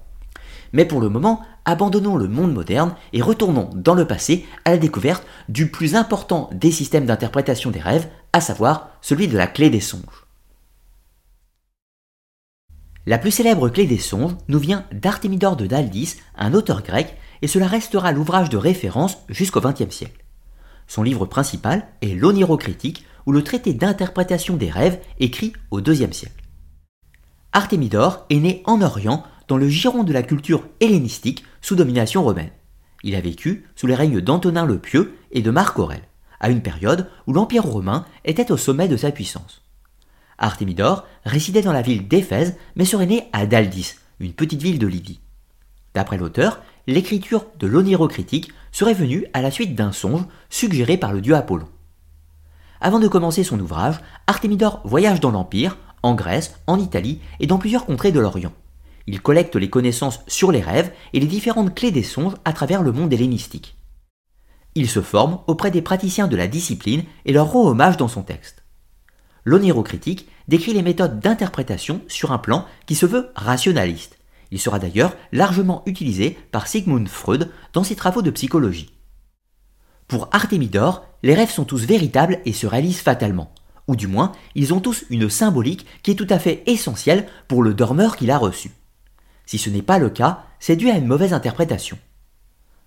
Mais 0.74 0.86
pour 0.86 1.01
le 1.01 1.10
moment, 1.10 1.42
abandonnons 1.66 2.16
le 2.16 2.28
monde 2.28 2.54
moderne 2.54 2.95
et 3.13 3.22
retournons 3.22 3.69
dans 3.74 3.94
le 3.94 4.06
passé 4.06 4.45
à 4.66 4.72
la 4.72 4.78
découverte 4.78 5.25
du 5.50 5.69
plus 5.69 5.95
important 5.95 6.50
des 6.54 6.72
systèmes 6.72 7.06
d'interprétation 7.06 7.72
des 7.72 7.80
rêves, 7.80 8.07
à 8.33 8.42
savoir 8.42 8.89
celui 9.01 9.28
de 9.28 9.38
la 9.38 9.48
clé 9.48 9.69
des 9.69 9.81
songes. 9.81 10.25
La 13.07 13.18
plus 13.18 13.31
célèbre 13.31 13.68
clé 13.69 13.86
des 13.88 13.98
songes 13.98 14.36
nous 14.48 14.60
vient 14.60 14.86
d'Artémidore 14.92 15.56
de 15.56 15.65
Daldis, 15.65 16.17
un 16.38 16.53
auteur 16.53 16.84
grec, 16.84 17.17
et 17.41 17.48
cela 17.48 17.67
restera 17.67 18.12
l'ouvrage 18.12 18.50
de 18.50 18.58
référence 18.58 19.17
jusqu'au 19.27 19.60
XXe 19.60 19.94
siècle. 19.94 20.24
Son 20.88 21.03
livre 21.03 21.25
principal 21.25 21.88
est 22.01 22.13
l'Onirocritique, 22.13 23.06
ou 23.25 23.32
le 23.32 23.44
traité 23.44 23.74
d'interprétation 23.74 24.56
des 24.56 24.70
rêves 24.70 25.00
écrit 25.20 25.53
au 25.70 25.79
IIe 25.79 26.13
siècle. 26.13 26.40
Artémidore 27.53 28.25
est 28.29 28.39
né 28.39 28.63
en 28.65 28.81
Orient 28.81 29.24
dans 29.50 29.58
le 29.58 29.67
giron 29.67 30.03
de 30.03 30.13
la 30.13 30.24
culture 30.24 30.63
hellénistique 30.79 31.43
sous 31.62 31.75
domination 31.75 32.24
romaine. 32.24 32.51
Il 33.03 33.13
a 33.15 33.22
vécu 33.22 33.65
sous 33.75 33.88
les 33.88 33.96
règnes 33.96 34.22
d'Antonin 34.22 34.65
le 34.65 34.79
Pieux 34.79 35.17
et 35.31 35.41
de 35.41 35.51
Marc 35.51 35.77
Aurèle, 35.77 36.08
à 36.39 36.50
une 36.50 36.62
période 36.62 37.10
où 37.27 37.34
l'Empire 37.34 37.63
romain 37.63 38.05
était 38.24 38.53
au 38.53 38.58
sommet 38.58 38.88
de 38.88 38.96
sa 38.96 39.12
puissance. 39.12 39.62
Artémidore 40.38 41.05
résidait 41.25 41.62
dans 41.62 41.74
la 41.74 41.81
ville 41.81 42.08
d'Éphèse 42.08 42.55
mais 42.77 42.86
serait 42.86 43.05
né 43.05 43.29
à 43.34 43.46
Daldis, 43.46 43.96
une 44.22 44.34
petite 44.34 44.62
ville 44.62 44.79
de 44.79 44.88
Lydie. 44.88 45.20
D'après 45.93 46.17
l'auteur, 46.17 46.62
l'écriture 46.88 47.46
de 47.60 47.67
l'Onirocritique 47.67 48.53
serait 48.72 48.93
venue 48.93 49.25
à 49.34 49.41
la 49.41 49.51
suite 49.51 49.75
d'un 49.75 49.91
songe 49.91 50.24
suggéré 50.50 50.96
par 50.96 51.12
le 51.12 51.20
dieu 51.20 51.36
Apollon. 51.36 51.67
Avant 52.79 53.00
de 53.00 53.10
commencer 53.10 53.43
son 53.43 53.60
ouvrage, 53.60 54.00
Artémidore 54.25 54.81
voyage 54.86 55.20
dans 55.20 55.31
l'Empire, 55.31 55.77
en 56.03 56.15
Grèce, 56.15 56.55
en 56.67 56.79
Italie 56.79 57.20
et 57.39 57.48
dans 57.48 57.58
plusieurs 57.58 57.86
contrées 57.86 58.12
de 58.12 58.20
l'Orient. 58.20 58.53
Il 59.08 59.22
collecte 59.22 59.55
les 59.55 59.70
connaissances 59.70 60.22
sur 60.27 60.51
les 60.51 60.62
rêves 60.62 60.91
et 61.13 61.20
les 61.20 61.27
différentes 61.27 61.75
clés 61.75 61.91
des 61.91 62.03
songes 62.03 62.36
à 62.46 62.53
travers 62.53 62.84
le 62.84 62.91
monde 62.91 63.12
hellénistique. 63.13 63.77
Il 64.75 64.89
se 64.89 65.01
forme 65.01 65.39
auprès 65.48 65.72
des 65.72 65.81
praticiens 65.81 66.27
de 66.27 66.36
la 66.36 66.48
discipline 66.48 67.03
et 67.25 67.34
leur 67.34 67.51
rend 67.51 67.67
hommage 67.67 67.98
dans 67.98 68.08
son 68.08 68.24
texte. 68.24 68.63
L'onirocritique 69.43 70.27
décrit 70.48 70.74
les 70.74 70.84
méthodes 70.84 71.20
d'interprétation 71.20 72.01
sur 72.08 72.31
un 72.31 72.38
plan 72.38 72.65
qui 72.86 72.96
se 72.96 73.05
veut 73.05 73.31
rationaliste. 73.36 74.17
Il 74.51 74.60
sera 74.60 74.79
d'ailleurs 74.79 75.15
largement 75.31 75.81
utilisé 75.86 76.38
par 76.51 76.67
Sigmund 76.67 77.08
Freud 77.08 77.50
dans 77.74 77.84
ses 77.84 77.96
travaux 77.96 78.22
de 78.22 78.31
psychologie. 78.31 78.93
Pour 80.08 80.27
Artémidore, 80.31 81.05
les 81.24 81.34
rêves 81.34 81.51
sont 81.51 81.63
tous 81.63 81.86
véritables 81.86 82.39
et 82.46 82.53
se 82.53 82.67
réalisent 82.67 83.00
fatalement. 83.00 83.53
Ou 83.91 83.95
du 83.98 84.07
moins, 84.07 84.31
ils 84.55 84.74
ont 84.74 84.79
tous 84.79 85.03
une 85.10 85.29
symbolique 85.29 85.86
qui 86.01 86.12
est 86.12 86.15
tout 86.15 86.27
à 86.29 86.39
fait 86.39 86.63
essentielle 86.65 87.27
pour 87.50 87.62
le 87.62 87.74
dormeur 87.74 88.15
qui 88.15 88.25
l'a 88.25 88.38
reçu. 88.38 88.71
Si 89.45 89.57
ce 89.57 89.69
n'est 89.69 89.81
pas 89.81 90.00
le 90.00 90.10
cas, 90.10 90.45
c'est 90.62 90.77
dû 90.77 90.89
à 90.89 90.95
une 90.95 91.07
mauvaise 91.07 91.33
interprétation. 91.33 91.98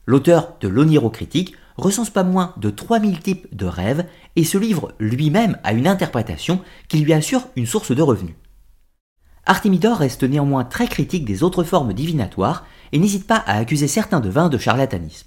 L'auteur 0.07 0.55
de 0.63 0.69
l'onirocritique 0.69 1.57
recense 1.77 2.09
pas 2.09 2.25
moins 2.25 2.55
de 2.57 2.71
3000 2.71 3.21
types 3.21 3.55
de 3.55 3.67
rêves 3.67 4.07
et 4.35 4.45
se 4.45 4.57
livre 4.57 4.95
lui-même 4.99 5.59
à 5.63 5.75
une 5.75 5.87
interprétation 5.87 6.63
qui 6.89 7.01
lui 7.01 7.13
assure 7.13 7.49
une 7.55 7.67
source 7.67 7.95
de 7.95 8.01
revenus. 8.01 8.37
Artémidore 9.45 9.99
reste 9.99 10.25
néanmoins 10.25 10.65
très 10.65 10.87
critique 10.87 11.27
des 11.27 11.43
autres 11.43 11.65
formes 11.65 11.93
divinatoires 11.93 12.65
et 12.93 12.99
n'hésite 12.99 13.27
pas 13.27 13.45
à 13.47 13.59
accuser 13.59 13.89
certains 13.89 14.21
devins 14.21 14.49
de 14.49 14.57
charlatanisme. 14.57 15.27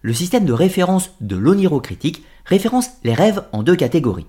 Le 0.00 0.14
système 0.14 0.46
de 0.46 0.54
référence 0.54 1.10
de 1.20 1.36
l'onirocritique 1.36 2.24
référence 2.46 2.92
les 3.04 3.12
rêves 3.12 3.44
en 3.52 3.62
deux 3.62 3.76
catégories. 3.76 4.26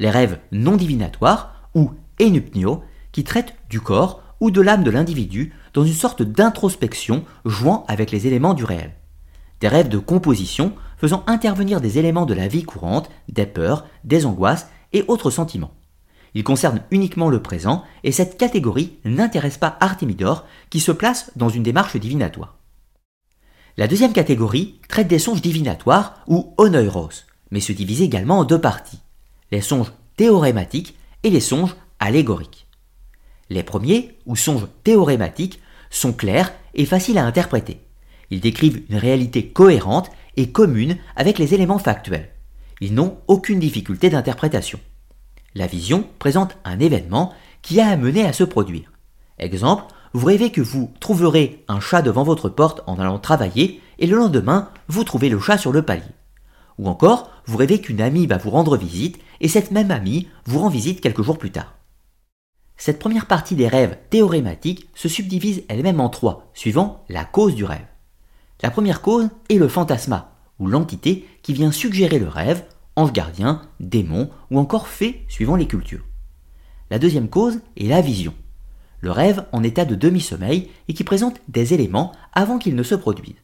Les 0.00 0.10
rêves 0.10 0.38
non 0.50 0.76
divinatoires, 0.76 1.68
ou 1.74 1.92
enupnio, 2.20 2.82
qui 3.12 3.22
traitent 3.22 3.54
du 3.68 3.80
corps 3.80 4.22
ou 4.40 4.50
de 4.50 4.62
l'âme 4.62 4.82
de 4.82 4.90
l'individu 4.90 5.52
dans 5.74 5.84
une 5.84 5.92
sorte 5.92 6.22
d'introspection 6.22 7.24
jouant 7.44 7.84
avec 7.86 8.10
les 8.10 8.26
éléments 8.26 8.54
du 8.54 8.64
réel. 8.64 8.94
Des 9.60 9.68
rêves 9.68 9.90
de 9.90 9.98
composition 9.98 10.72
faisant 10.96 11.22
intervenir 11.26 11.82
des 11.82 11.98
éléments 11.98 12.24
de 12.24 12.32
la 12.32 12.48
vie 12.48 12.62
courante, 12.62 13.10
des 13.28 13.44
peurs, 13.44 13.84
des 14.02 14.24
angoisses 14.24 14.68
et 14.94 15.04
autres 15.06 15.30
sentiments. 15.30 15.74
Ils 16.32 16.44
concernent 16.44 16.82
uniquement 16.90 17.28
le 17.28 17.42
présent 17.42 17.84
et 18.02 18.12
cette 18.12 18.38
catégorie 18.38 18.96
n'intéresse 19.04 19.58
pas 19.58 19.76
Artemidor 19.80 20.46
qui 20.70 20.80
se 20.80 20.92
place 20.92 21.30
dans 21.36 21.50
une 21.50 21.62
démarche 21.62 21.98
divinatoire. 21.98 22.56
La 23.76 23.86
deuxième 23.86 24.14
catégorie 24.14 24.80
traite 24.88 25.08
des 25.08 25.18
songes 25.18 25.42
divinatoires 25.42 26.24
ou 26.26 26.54
onoiros, 26.56 27.26
mais 27.50 27.60
se 27.60 27.72
divise 27.72 28.00
également 28.00 28.38
en 28.38 28.44
deux 28.44 28.60
parties, 28.60 29.00
les 29.50 29.60
songes 29.60 29.92
théorématiques 30.16 30.96
et 31.22 31.30
les 31.30 31.40
songes 31.40 31.76
allégoriques. 31.98 32.66
Les 33.48 33.62
premiers, 33.62 34.18
ou 34.26 34.36
songes 34.36 34.68
théorématiques, 34.84 35.60
sont 35.90 36.12
clairs 36.12 36.52
et 36.74 36.86
faciles 36.86 37.18
à 37.18 37.26
interpréter. 37.26 37.80
Ils 38.30 38.40
décrivent 38.40 38.82
une 38.88 38.96
réalité 38.96 39.48
cohérente 39.48 40.10
et 40.36 40.50
commune 40.50 40.96
avec 41.16 41.38
les 41.38 41.52
éléments 41.54 41.78
factuels. 41.78 42.30
Ils 42.80 42.94
n'ont 42.94 43.18
aucune 43.26 43.58
difficulté 43.58 44.08
d'interprétation. 44.08 44.78
La 45.54 45.66
vision 45.66 46.06
présente 46.18 46.56
un 46.64 46.78
événement 46.78 47.34
qui 47.62 47.80
a 47.80 47.88
amené 47.88 48.24
à 48.24 48.32
se 48.32 48.44
produire. 48.44 48.92
Exemple, 49.38 49.84
vous 50.12 50.26
rêvez 50.26 50.50
que 50.50 50.60
vous 50.60 50.92
trouverez 51.00 51.64
un 51.68 51.80
chat 51.80 52.02
devant 52.02 52.22
votre 52.22 52.48
porte 52.48 52.82
en 52.86 52.98
allant 52.98 53.18
travailler 53.18 53.80
et 53.98 54.06
le 54.06 54.16
lendemain, 54.16 54.70
vous 54.88 55.04
trouvez 55.04 55.28
le 55.28 55.40
chat 55.40 55.58
sur 55.58 55.72
le 55.72 55.82
palier. 55.82 56.02
Ou 56.80 56.88
encore, 56.88 57.30
vous 57.44 57.58
rêvez 57.58 57.78
qu'une 57.78 58.00
amie 58.00 58.26
va 58.26 58.38
vous 58.38 58.48
rendre 58.48 58.78
visite 58.78 59.18
et 59.40 59.48
cette 59.48 59.70
même 59.70 59.90
amie 59.90 60.28
vous 60.46 60.60
rend 60.60 60.70
visite 60.70 61.02
quelques 61.02 61.20
jours 61.20 61.36
plus 61.36 61.50
tard. 61.50 61.74
Cette 62.78 62.98
première 62.98 63.26
partie 63.26 63.54
des 63.54 63.68
rêves 63.68 63.98
théorématiques 64.08 64.88
se 64.94 65.06
subdivise 65.06 65.62
elle-même 65.68 66.00
en 66.00 66.08
trois, 66.08 66.50
suivant 66.54 67.04
la 67.10 67.26
cause 67.26 67.54
du 67.54 67.64
rêve. 67.64 67.84
La 68.62 68.70
première 68.70 69.02
cause 69.02 69.28
est 69.50 69.58
le 69.58 69.68
fantasma, 69.68 70.32
ou 70.58 70.68
l'entité 70.68 71.28
qui 71.42 71.52
vient 71.52 71.70
suggérer 71.70 72.18
le 72.18 72.28
rêve, 72.28 72.64
ange 72.96 73.12
gardien, 73.12 73.60
démon 73.78 74.30
ou 74.50 74.58
encore 74.58 74.88
fée 74.88 75.26
suivant 75.28 75.56
les 75.56 75.66
cultures. 75.66 76.06
La 76.90 76.98
deuxième 76.98 77.28
cause 77.28 77.60
est 77.76 77.88
la 77.88 78.00
vision, 78.00 78.32
le 79.00 79.10
rêve 79.10 79.44
en 79.52 79.62
état 79.62 79.84
de 79.84 79.96
demi-sommeil 79.96 80.70
et 80.88 80.94
qui 80.94 81.04
présente 81.04 81.42
des 81.48 81.74
éléments 81.74 82.12
avant 82.32 82.56
qu'ils 82.56 82.74
ne 82.74 82.82
se 82.82 82.94
produisent. 82.94 83.34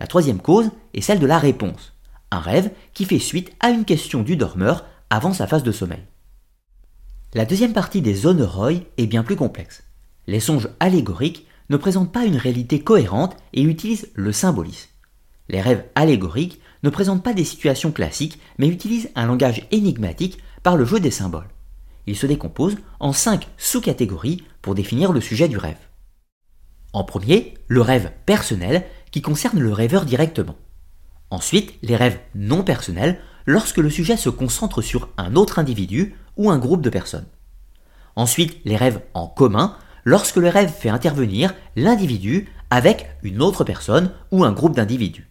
La 0.00 0.08
troisième 0.08 0.40
cause 0.40 0.70
est 0.92 1.02
celle 1.02 1.20
de 1.20 1.26
la 1.26 1.38
réponse, 1.38 1.92
un 2.30 2.40
rêve 2.40 2.70
qui 2.94 3.04
fait 3.04 3.18
suite 3.18 3.52
à 3.60 3.70
une 3.70 3.84
question 3.84 4.22
du 4.22 4.36
dormeur 4.36 4.84
avant 5.10 5.32
sa 5.32 5.46
phase 5.46 5.62
de 5.62 5.72
sommeil. 5.72 6.02
La 7.34 7.44
deuxième 7.44 7.72
partie 7.72 8.02
des 8.02 8.14
zones 8.14 8.48
est 8.96 9.06
bien 9.06 9.22
plus 9.22 9.36
complexe. 9.36 9.82
Les 10.26 10.40
songes 10.40 10.68
allégoriques 10.80 11.46
ne 11.70 11.76
présentent 11.76 12.12
pas 12.12 12.24
une 12.24 12.36
réalité 12.36 12.80
cohérente 12.80 13.36
et 13.52 13.62
utilisent 13.62 14.08
le 14.14 14.32
symbolisme. 14.32 14.88
Les 15.48 15.60
rêves 15.60 15.84
allégoriques 15.94 16.60
ne 16.82 16.90
présentent 16.90 17.22
pas 17.22 17.34
des 17.34 17.44
situations 17.44 17.92
classiques, 17.92 18.38
mais 18.58 18.68
utilisent 18.68 19.10
un 19.14 19.26
langage 19.26 19.66
énigmatique 19.70 20.38
par 20.62 20.76
le 20.76 20.84
jeu 20.84 21.00
des 21.00 21.10
symboles. 21.10 21.48
Ils 22.06 22.16
se 22.16 22.26
décomposent 22.26 22.78
en 23.00 23.12
cinq 23.12 23.48
sous-catégories 23.58 24.42
pour 24.62 24.74
définir 24.74 25.12
le 25.12 25.20
sujet 25.20 25.48
du 25.48 25.58
rêve. 25.58 25.76
En 26.92 27.04
premier, 27.04 27.54
le 27.66 27.82
rêve 27.82 28.12
personnel 28.24 28.84
qui 29.10 29.20
concerne 29.20 29.60
le 29.60 29.72
rêveur 29.72 30.06
directement. 30.06 30.56
Ensuite, 31.30 31.74
les 31.82 31.96
rêves 31.96 32.18
non 32.34 32.62
personnels 32.62 33.20
lorsque 33.46 33.78
le 33.78 33.90
sujet 33.90 34.16
se 34.16 34.28
concentre 34.28 34.82
sur 34.82 35.08
un 35.16 35.36
autre 35.36 35.58
individu 35.58 36.14
ou 36.36 36.50
un 36.50 36.58
groupe 36.58 36.82
de 36.82 36.90
personnes. 36.90 37.26
Ensuite, 38.16 38.58
les 38.64 38.76
rêves 38.76 39.00
en 39.14 39.26
commun, 39.26 39.76
lorsque 40.04 40.36
le 40.36 40.48
rêve 40.48 40.72
fait 40.72 40.88
intervenir 40.88 41.54
l'individu 41.76 42.48
avec 42.70 43.06
une 43.22 43.42
autre 43.42 43.64
personne 43.64 44.12
ou 44.30 44.44
un 44.44 44.52
groupe 44.52 44.76
d'individus. 44.76 45.30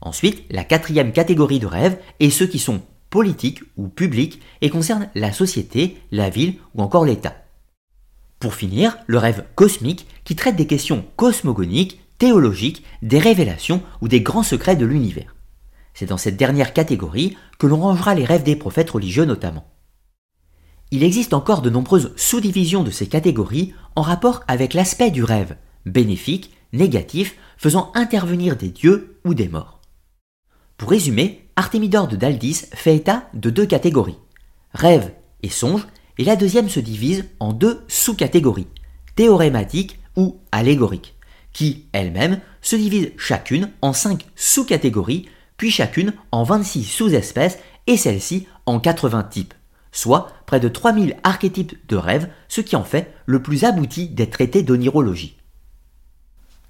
Ensuite, 0.00 0.44
la 0.50 0.64
quatrième 0.64 1.12
catégorie 1.12 1.60
de 1.60 1.66
rêves 1.66 1.98
est 2.18 2.30
ceux 2.30 2.46
qui 2.46 2.58
sont 2.58 2.82
politiques 3.08 3.62
ou 3.76 3.88
publics 3.88 4.40
et 4.60 4.70
concernent 4.70 5.08
la 5.14 5.32
société, 5.32 5.98
la 6.10 6.28
ville 6.28 6.56
ou 6.74 6.82
encore 6.82 7.04
l'État. 7.04 7.36
Pour 8.40 8.54
finir, 8.54 8.98
le 9.06 9.18
rêve 9.18 9.44
cosmique 9.54 10.08
qui 10.24 10.34
traite 10.34 10.56
des 10.56 10.66
questions 10.66 11.04
cosmogoniques, 11.14 12.00
théologiques, 12.22 12.84
des 13.02 13.18
révélations 13.18 13.82
ou 14.00 14.06
des 14.06 14.20
grands 14.20 14.44
secrets 14.44 14.76
de 14.76 14.86
l'univers. 14.86 15.34
C'est 15.92 16.06
dans 16.06 16.16
cette 16.16 16.36
dernière 16.36 16.72
catégorie 16.72 17.36
que 17.58 17.66
l'on 17.66 17.80
rangera 17.80 18.14
les 18.14 18.24
rêves 18.24 18.44
des 18.44 18.54
prophètes 18.54 18.90
religieux 18.90 19.24
notamment. 19.24 19.66
Il 20.92 21.02
existe 21.02 21.34
encore 21.34 21.62
de 21.62 21.68
nombreuses 21.68 22.12
sous-divisions 22.14 22.84
de 22.84 22.92
ces 22.92 23.08
catégories 23.08 23.74
en 23.96 24.02
rapport 24.02 24.44
avec 24.46 24.72
l'aspect 24.72 25.10
du 25.10 25.24
rêve, 25.24 25.56
bénéfique, 25.84 26.52
négatif, 26.72 27.34
faisant 27.56 27.90
intervenir 27.96 28.54
des 28.54 28.68
dieux 28.68 29.18
ou 29.24 29.34
des 29.34 29.48
morts. 29.48 29.80
Pour 30.76 30.90
résumer, 30.90 31.48
Artémidore 31.56 32.06
de 32.06 32.14
Daldis 32.14 32.66
fait 32.72 32.94
état 32.94 33.28
de 33.34 33.50
deux 33.50 33.66
catégories, 33.66 34.18
rêve 34.74 35.12
et 35.42 35.50
songe, 35.50 35.88
et 36.18 36.24
la 36.24 36.36
deuxième 36.36 36.68
se 36.68 36.78
divise 36.78 37.24
en 37.40 37.52
deux 37.52 37.82
sous-catégories, 37.88 38.68
théorématiques 39.16 39.98
ou 40.14 40.38
allégoriques, 40.52 41.16
qui 41.52 41.86
elles-mêmes 41.92 42.40
se 42.60 42.76
divisent 42.76 43.12
chacune 43.16 43.70
en 43.82 43.92
cinq 43.92 44.26
sous-catégories, 44.36 45.28
puis 45.56 45.70
chacune 45.70 46.14
en 46.30 46.44
26 46.44 46.84
sous-espèces 46.84 47.58
et 47.86 47.96
celle-ci 47.96 48.46
en 48.66 48.80
80 48.80 49.24
types 49.24 49.54
soit 49.92 50.32
près 50.46 50.58
de 50.58 50.68
3000 50.68 51.16
archétypes 51.22 51.78
de 51.88 51.96
rêves, 51.96 52.28
ce 52.48 52.60
qui 52.60 52.74
en 52.74 52.82
fait 52.82 53.14
le 53.26 53.42
plus 53.42 53.64
abouti 53.64 54.08
des 54.08 54.28
traités 54.28 54.62
d'onirologie. 54.62 55.36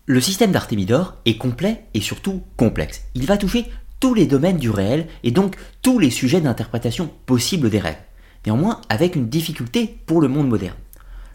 Le 0.07 0.21
système 0.21 0.51
d'Artémidor 0.51 1.15
est 1.25 1.39
complet 1.39 1.85
et 1.95 2.01
surtout 2.01 2.43
complexe. 2.57 3.03
Il 3.15 3.25
va 3.25 3.39
toucher 3.39 3.67
tous 4.01 4.15
les 4.15 4.27
domaines 4.27 4.59
du 4.59 4.69
réel 4.69 5.07
et 5.23 5.31
donc 5.31 5.57
tous 5.81 6.01
les 6.01 6.11
sujets 6.11 6.41
d'interprétation 6.41 7.09
possibles 7.25 7.71
des 7.71 7.79
rêves, 7.79 8.03
néanmoins 8.45 8.81
avec 8.89 9.15
une 9.15 9.29
difficulté 9.29 9.97
pour 10.07 10.21
le 10.21 10.27
monde 10.27 10.49
moderne. 10.49 10.77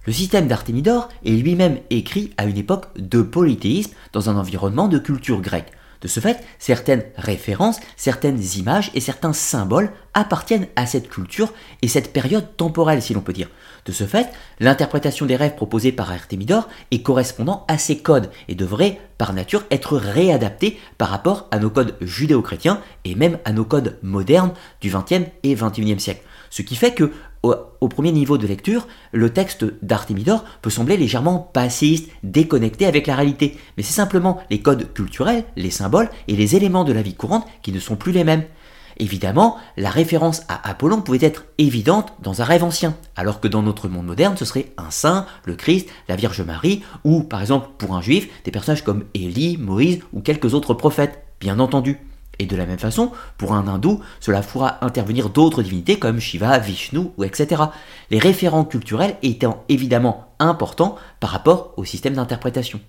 Le 0.08 0.14
système 0.14 0.48
d'Artémidor 0.48 1.10
est 1.26 1.32
lui-même 1.32 1.80
écrit 1.90 2.32
à 2.38 2.46
une 2.46 2.58
époque 2.58 2.86
de 2.98 3.22
polythéisme 3.22 3.92
dans 4.14 4.30
un 4.30 4.38
environnement 4.38 4.88
de 4.88 5.00
culture 5.00 5.42
grecque, 5.42 5.74
de 6.00 6.08
ce 6.08 6.22
fait, 6.22 6.42
certaines 6.60 7.04
références, 7.18 7.82
certaines 7.98 8.42
images 8.56 8.90
et 8.94 9.02
certains 9.02 9.34
symboles 9.34 9.92
appartiennent 10.14 10.68
à 10.78 10.86
cette 10.86 11.10
culture 11.10 11.52
et 11.82 11.90
cette 11.90 12.14
période 12.14 12.56
temporelle, 12.56 13.02
si 13.02 13.14
l'on 13.14 13.20
peut 13.20 13.34
dire. 13.34 13.50
De 13.86 13.92
ce 13.92 14.06
fait, 14.06 14.30
l'interprétation 14.62 15.26
des 15.26 15.36
rêves 15.36 15.56
proposée 15.56 15.92
par 15.92 16.10
Artemidor 16.10 16.70
est 16.92 17.02
correspondant 17.02 17.66
à 17.68 17.78
ces 17.78 17.98
codes 17.98 18.30
et 18.48 18.56
devrait, 18.56 19.02
par 19.18 19.34
nature, 19.34 19.66
être 19.72 19.98
réadaptée 19.98 20.80
par 20.98 21.10
rapport 21.10 21.50
à 21.52 21.60
nos 21.60 21.70
codes 21.70 21.98
judéo-chrétiens 22.00 22.82
et 23.04 23.16
même 23.16 23.40
à 23.44 23.52
nos 23.52 23.66
codes 23.66 23.98
modernes 24.04 24.54
du 24.80 24.90
XXe 24.90 25.28
et 25.44 25.54
XXIe 25.54 26.00
siècle. 26.00 26.24
Ce 26.50 26.62
qui 26.62 26.78
fait 26.78 26.94
que 26.94 27.12
au, 27.82 27.88
premier 27.88 28.12
niveau 28.12 28.38
de 28.38 28.48
lecture, 28.48 28.88
le 29.12 29.32
texte 29.32 29.66
d'Artemidor 29.82 30.44
peut 30.62 30.70
sembler 30.70 30.98
légèrement 30.98 31.40
passéiste, 31.40 32.10
déconnecté 32.24 32.86
avec 32.86 33.08
la 33.08 33.16
réalité, 33.16 33.58
mais 33.76 33.84
c'est 33.84 33.94
simplement 33.94 34.40
les 34.50 34.60
codes 34.60 34.94
culturels, 34.94 35.44
les 35.56 35.72
symboles 35.72 36.10
et 36.28 36.36
les 36.36 36.56
éléments 36.56 36.84
de 36.84 36.94
la 36.94 37.02
vie 37.02 37.16
courante 37.16 37.48
qui 37.62 37.72
ne 37.72 37.80
sont 37.80 37.96
plus 37.96 38.12
les 38.12 38.24
mêmes. 38.24 38.44
Évidemment, 39.00 39.58
la 39.78 39.92
référence 39.92 40.42
à 40.48 40.68
Apollon 40.68 41.02
pouvait 41.02 41.20
être 41.22 41.46
évidente 41.60 42.14
dans 42.22 42.42
un 42.42 42.46
rêve 42.46 42.64
ancien, 42.64 42.96
alors 43.16 43.40
que 43.40 43.48
dans 43.48 43.62
notre 43.62 43.88
monde 43.90 44.08
moderne, 44.08 44.38
ce 44.38 44.46
serait 44.46 44.72
un 44.78 44.90
saint, 44.90 45.28
le 45.46 45.56
Christ, 45.56 45.88
la 46.10 46.16
Vierge 46.16 46.42
Marie, 46.42 46.84
ou 47.04 47.22
par 47.22 47.42
exemple 47.42 47.70
pour 47.78 47.96
un 47.96 48.02
juif, 48.02 48.28
des 48.44 48.52
personnages 48.52 48.84
comme 48.84 49.06
Élie, 49.14 49.58
Moïse 49.58 50.00
ou 50.14 50.22
quelques 50.22 50.56
autres 50.56 50.74
prophètes, 50.74 51.24
bien 51.40 51.60
entendu. 51.60 52.00
Et 52.40 52.46
de 52.46 52.56
la 52.56 52.66
même 52.66 52.80
façon, 52.80 53.12
pour 53.38 53.54
un 53.54 53.68
hindou, 53.68 54.02
cela 54.20 54.42
fera 54.42 54.84
intervenir 54.86 55.30
d'autres 55.30 55.64
divinités 55.64 55.98
comme 55.98 56.20
Shiva, 56.20 56.58
Vishnu 56.60 57.10
etc. 57.24 57.64
Les 58.12 58.20
référents 58.20 58.66
culturels 58.66 59.18
étant 59.24 59.64
évidemment 59.70 60.34
importants 60.40 60.98
par 61.20 61.32
rapport 61.32 61.74
au 61.78 61.86
système 61.86 62.14
d'interprétation. 62.14 62.80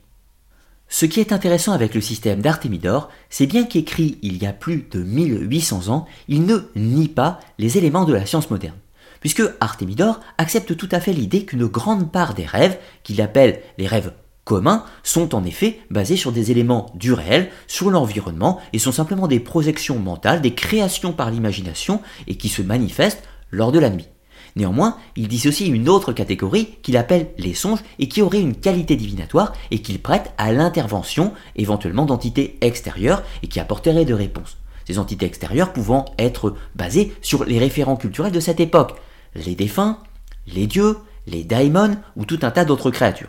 Ce 0.90 1.04
qui 1.04 1.20
est 1.20 1.32
intéressant 1.32 1.72
avec 1.72 1.94
le 1.94 2.00
système 2.00 2.40
d'Artemidor, 2.40 3.10
c'est 3.28 3.46
bien 3.46 3.64
qu'écrit 3.64 4.18
il 4.22 4.42
y 4.42 4.46
a 4.46 4.52
plus 4.54 4.86
de 4.90 5.02
1800 5.02 5.88
ans, 5.88 6.06
il 6.28 6.46
ne 6.46 6.58
nie 6.76 7.08
pas 7.08 7.40
les 7.58 7.76
éléments 7.76 8.04
de 8.04 8.14
la 8.14 8.24
science 8.24 8.50
moderne. 8.50 8.76
Puisque 9.20 9.42
Artemidor 9.60 10.20
accepte 10.38 10.76
tout 10.76 10.88
à 10.90 11.00
fait 11.00 11.12
l'idée 11.12 11.44
qu'une 11.44 11.66
grande 11.66 12.10
part 12.10 12.34
des 12.34 12.46
rêves, 12.46 12.78
qu'il 13.02 13.20
appelle 13.20 13.60
les 13.76 13.86
rêves 13.86 14.12
communs 14.48 14.84
sont 15.02 15.34
en 15.34 15.44
effet 15.44 15.78
basés 15.90 16.16
sur 16.16 16.32
des 16.32 16.50
éléments 16.50 16.86
du 16.94 17.12
réel, 17.12 17.50
sur 17.66 17.90
l'environnement, 17.90 18.60
et 18.72 18.78
sont 18.78 18.92
simplement 18.92 19.28
des 19.28 19.40
projections 19.40 19.98
mentales, 19.98 20.40
des 20.40 20.54
créations 20.54 21.12
par 21.12 21.30
l'imagination, 21.30 22.00
et 22.26 22.36
qui 22.36 22.48
se 22.48 22.62
manifestent 22.62 23.22
lors 23.50 23.72
de 23.72 23.78
la 23.78 23.90
nuit. 23.90 24.08
Néanmoins, 24.56 24.96
il 25.16 25.28
dissocie 25.28 25.68
une 25.68 25.90
autre 25.90 26.14
catégorie 26.14 26.78
qu'il 26.82 26.96
appelle 26.96 27.28
les 27.36 27.52
songes 27.52 27.84
et 27.98 28.08
qui 28.08 28.22
aurait 28.22 28.40
une 28.40 28.54
qualité 28.54 28.96
divinatoire 28.96 29.52
et 29.70 29.82
qu'il 29.82 30.00
prête 30.00 30.32
à 30.38 30.50
l'intervention 30.50 31.34
éventuellement 31.54 32.06
d'entités 32.06 32.56
extérieures 32.62 33.22
et 33.42 33.48
qui 33.48 33.60
apporteraient 33.60 34.06
de 34.06 34.14
réponses. 34.14 34.56
Ces 34.86 34.98
entités 34.98 35.26
extérieures 35.26 35.74
pouvant 35.74 36.06
être 36.18 36.54
basées 36.74 37.12
sur 37.20 37.44
les 37.44 37.58
référents 37.58 37.96
culturels 37.96 38.32
de 38.32 38.40
cette 38.40 38.60
époque, 38.60 38.94
les 39.34 39.54
défunts, 39.54 39.98
les 40.46 40.66
dieux, 40.66 40.96
les 41.26 41.44
daimons 41.44 41.98
ou 42.16 42.24
tout 42.24 42.38
un 42.40 42.50
tas 42.50 42.64
d'autres 42.64 42.90
créatures. 42.90 43.28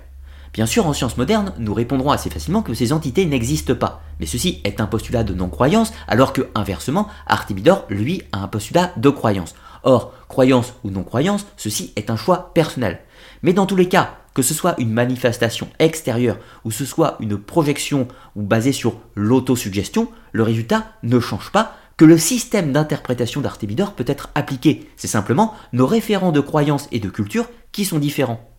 Bien 0.53 0.65
sûr, 0.65 0.87
en 0.87 0.93
sciences 0.93 1.17
modernes, 1.17 1.53
nous 1.59 1.73
répondrons 1.73 2.11
assez 2.11 2.29
facilement 2.29 2.61
que 2.61 2.73
ces 2.73 2.91
entités 2.91 3.25
n'existent 3.25 3.75
pas, 3.75 4.01
mais 4.19 4.25
ceci 4.25 4.61
est 4.63 4.81
un 4.81 4.87
postulat 4.87 5.23
de 5.23 5.33
non-croyance, 5.33 5.93
alors 6.07 6.33
que, 6.33 6.49
inversement, 6.55 7.07
Artemidor, 7.27 7.85
lui, 7.89 8.23
a 8.31 8.39
un 8.39 8.47
postulat 8.47 8.91
de 8.97 9.09
croyance. 9.09 9.53
Or, 9.83 10.13
croyance 10.27 10.73
ou 10.83 10.89
non-croyance, 10.89 11.45
ceci 11.55 11.93
est 11.95 12.09
un 12.09 12.15
choix 12.17 12.51
personnel. 12.53 12.99
Mais 13.43 13.53
dans 13.53 13.65
tous 13.65 13.75
les 13.75 13.87
cas, 13.87 14.17
que 14.33 14.41
ce 14.41 14.53
soit 14.53 14.75
une 14.79 14.91
manifestation 14.91 15.69
extérieure 15.79 16.37
ou 16.63 16.71
ce 16.71 16.85
soit 16.85 17.17
une 17.19 17.37
projection 17.37 18.07
ou 18.35 18.41
basée 18.41 18.71
sur 18.71 18.95
l'autosuggestion, 19.15 20.09
le 20.31 20.43
résultat 20.43 20.87
ne 21.03 21.19
change 21.19 21.51
pas 21.51 21.75
que 21.97 22.05
le 22.05 22.17
système 22.17 22.71
d'interprétation 22.71 23.41
d'Artemidor 23.41 23.93
peut 23.93 24.05
être 24.07 24.29
appliqué. 24.35 24.89
C'est 24.95 25.07
simplement 25.07 25.53
nos 25.73 25.87
référents 25.87 26.31
de 26.31 26.39
croyance 26.39 26.87
et 26.91 26.99
de 26.99 27.09
culture 27.09 27.49
qui 27.71 27.83
sont 27.83 27.99
différents. 27.99 28.49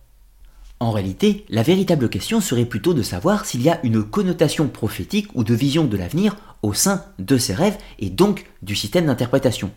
En 0.81 0.89
réalité, 0.89 1.45
la 1.49 1.61
véritable 1.61 2.09
question 2.09 2.41
serait 2.41 2.65
plutôt 2.65 2.95
de 2.95 3.03
savoir 3.03 3.45
s'il 3.45 3.61
y 3.61 3.69
a 3.69 3.79
une 3.83 4.01
connotation 4.01 4.67
prophétique 4.67 5.27
ou 5.35 5.43
de 5.43 5.53
vision 5.53 5.85
de 5.85 5.95
l'avenir 5.95 6.35
au 6.63 6.73
sein 6.73 7.05
de 7.19 7.37
ces 7.37 7.53
rêves 7.53 7.77
et 7.99 8.09
donc 8.09 8.47
du 8.63 8.75
système 8.75 9.05
d'interprétation. 9.05 9.69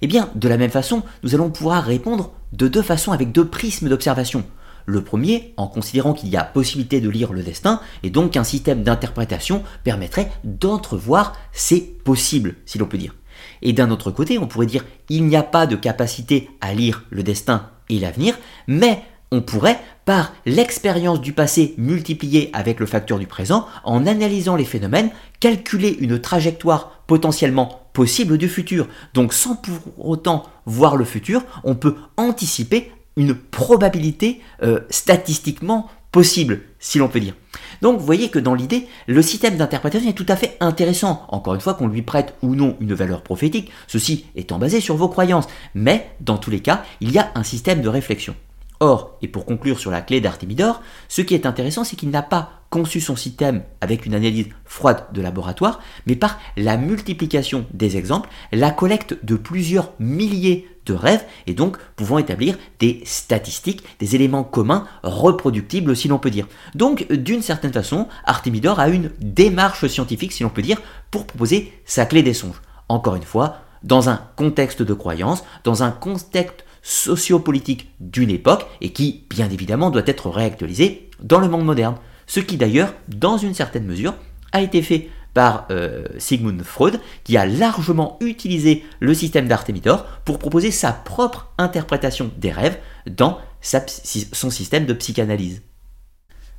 Eh 0.00 0.06
bien, 0.06 0.30
de 0.34 0.48
la 0.48 0.56
même 0.56 0.70
façon, 0.70 1.02
nous 1.22 1.34
allons 1.34 1.50
pouvoir 1.50 1.84
répondre 1.84 2.32
de 2.54 2.68
deux 2.68 2.80
façons 2.80 3.12
avec 3.12 3.32
deux 3.32 3.46
prismes 3.46 3.90
d'observation. 3.90 4.46
Le 4.86 5.04
premier, 5.04 5.52
en 5.58 5.66
considérant 5.66 6.14
qu'il 6.14 6.30
y 6.30 6.38
a 6.38 6.44
possibilité 6.44 7.02
de 7.02 7.10
lire 7.10 7.34
le 7.34 7.42
destin, 7.42 7.82
et 8.02 8.08
donc 8.08 8.30
qu'un 8.30 8.42
système 8.42 8.82
d'interprétation 8.82 9.62
permettrait 9.84 10.32
d'entrevoir 10.42 11.34
ces 11.52 11.82
possibles, 11.82 12.54
si 12.64 12.78
l'on 12.78 12.86
peut 12.86 12.96
dire. 12.96 13.14
Et 13.60 13.74
d'un 13.74 13.90
autre 13.90 14.10
côté, 14.10 14.38
on 14.38 14.46
pourrait 14.46 14.64
dire 14.64 14.86
il 15.10 15.26
n'y 15.26 15.36
a 15.36 15.42
pas 15.42 15.66
de 15.66 15.76
capacité 15.76 16.48
à 16.62 16.72
lire 16.72 17.04
le 17.10 17.22
destin 17.22 17.68
et 17.90 17.98
l'avenir, 17.98 18.38
mais 18.66 19.02
on 19.30 19.42
pourrait, 19.42 19.80
par 20.04 20.32
l'expérience 20.44 21.20
du 21.20 21.32
passé 21.32 21.74
multipliée 21.78 22.50
avec 22.52 22.80
le 22.80 22.86
facteur 22.86 23.18
du 23.18 23.26
présent, 23.26 23.66
en 23.84 24.06
analysant 24.06 24.56
les 24.56 24.64
phénomènes, 24.64 25.10
calculer 25.40 25.96
une 26.00 26.20
trajectoire 26.20 27.02
potentiellement 27.06 27.88
possible 27.92 28.38
du 28.38 28.48
futur. 28.48 28.88
Donc 29.14 29.32
sans 29.32 29.56
pour 29.56 29.78
autant 29.98 30.44
voir 30.64 30.96
le 30.96 31.04
futur, 31.04 31.42
on 31.64 31.74
peut 31.74 31.96
anticiper 32.16 32.92
une 33.16 33.34
probabilité 33.34 34.40
euh, 34.62 34.80
statistiquement 34.90 35.88
possible, 36.12 36.60
si 36.78 36.98
l'on 36.98 37.08
peut 37.08 37.20
dire. 37.20 37.34
Donc 37.82 37.98
vous 37.98 38.06
voyez 38.06 38.30
que 38.30 38.38
dans 38.38 38.54
l'idée, 38.54 38.86
le 39.06 39.22
système 39.22 39.56
d'interprétation 39.56 40.08
est 40.08 40.14
tout 40.14 40.26
à 40.28 40.36
fait 40.36 40.56
intéressant, 40.60 41.26
encore 41.28 41.54
une 41.54 41.60
fois 41.60 41.74
qu'on 41.74 41.88
lui 41.88 42.02
prête 42.02 42.34
ou 42.42 42.54
non 42.54 42.76
une 42.80 42.94
valeur 42.94 43.22
prophétique, 43.22 43.70
ceci 43.86 44.26
étant 44.34 44.58
basé 44.58 44.80
sur 44.80 44.96
vos 44.96 45.08
croyances, 45.08 45.46
mais 45.74 46.10
dans 46.20 46.38
tous 46.38 46.50
les 46.50 46.60
cas, 46.60 46.84
il 47.00 47.12
y 47.12 47.18
a 47.18 47.30
un 47.34 47.42
système 47.42 47.82
de 47.82 47.88
réflexion. 47.88 48.34
Or, 48.80 49.16
et 49.22 49.28
pour 49.28 49.46
conclure 49.46 49.78
sur 49.78 49.90
la 49.90 50.02
clé 50.02 50.20
d'Artemidor, 50.20 50.82
ce 51.08 51.22
qui 51.22 51.34
est 51.34 51.46
intéressant, 51.46 51.84
c'est 51.84 51.96
qu'il 51.96 52.10
n'a 52.10 52.22
pas 52.22 52.50
conçu 52.68 53.00
son 53.00 53.16
système 53.16 53.62
avec 53.80 54.04
une 54.04 54.14
analyse 54.14 54.48
froide 54.64 55.04
de 55.12 55.22
laboratoire, 55.22 55.80
mais 56.06 56.16
par 56.16 56.38
la 56.56 56.76
multiplication 56.76 57.64
des 57.72 57.96
exemples, 57.96 58.28
la 58.52 58.70
collecte 58.70 59.24
de 59.24 59.36
plusieurs 59.36 59.92
milliers 59.98 60.68
de 60.84 60.92
rêves, 60.92 61.24
et 61.46 61.54
donc 61.54 61.78
pouvant 61.96 62.18
établir 62.18 62.58
des 62.78 63.02
statistiques, 63.04 63.82
des 63.98 64.14
éléments 64.14 64.44
communs 64.44 64.86
reproductibles, 65.02 65.96
si 65.96 66.08
l'on 66.08 66.18
peut 66.18 66.30
dire. 66.30 66.46
Donc, 66.74 67.10
d'une 67.10 67.42
certaine 67.42 67.72
façon, 67.72 68.08
Artemidor 68.24 68.78
a 68.78 68.88
une 68.88 69.10
démarche 69.20 69.86
scientifique, 69.86 70.32
si 70.32 70.42
l'on 70.42 70.50
peut 70.50 70.62
dire, 70.62 70.80
pour 71.10 71.26
proposer 71.26 71.72
sa 71.86 72.04
clé 72.04 72.22
des 72.22 72.34
songes. 72.34 72.60
Encore 72.88 73.16
une 73.16 73.22
fois, 73.22 73.56
dans 73.82 74.08
un 74.08 74.20
contexte 74.36 74.82
de 74.82 74.94
croyance, 74.94 75.44
dans 75.64 75.82
un 75.82 75.90
contexte 75.90 76.65
sociopolitique 76.86 77.90
d'une 77.98 78.30
époque 78.30 78.64
et 78.80 78.92
qui, 78.92 79.24
bien 79.28 79.50
évidemment, 79.50 79.90
doit 79.90 80.06
être 80.06 80.30
réactualisé 80.30 81.10
dans 81.20 81.40
le 81.40 81.48
monde 81.48 81.64
moderne. 81.64 81.96
Ce 82.28 82.38
qui 82.38 82.56
d'ailleurs, 82.56 82.94
dans 83.08 83.38
une 83.38 83.54
certaine 83.54 83.86
mesure, 83.86 84.14
a 84.52 84.62
été 84.62 84.82
fait 84.82 85.10
par 85.34 85.66
euh, 85.72 86.04
Sigmund 86.18 86.62
Freud, 86.62 87.00
qui 87.24 87.36
a 87.36 87.44
largement 87.44 88.16
utilisé 88.20 88.84
le 89.00 89.14
système 89.14 89.48
d'Artemidor 89.48 90.06
pour 90.24 90.38
proposer 90.38 90.70
sa 90.70 90.92
propre 90.92 91.52
interprétation 91.58 92.30
des 92.38 92.52
rêves 92.52 92.78
dans 93.10 93.38
son 93.60 94.50
système 94.50 94.86
de 94.86 94.92
psychanalyse. 94.92 95.62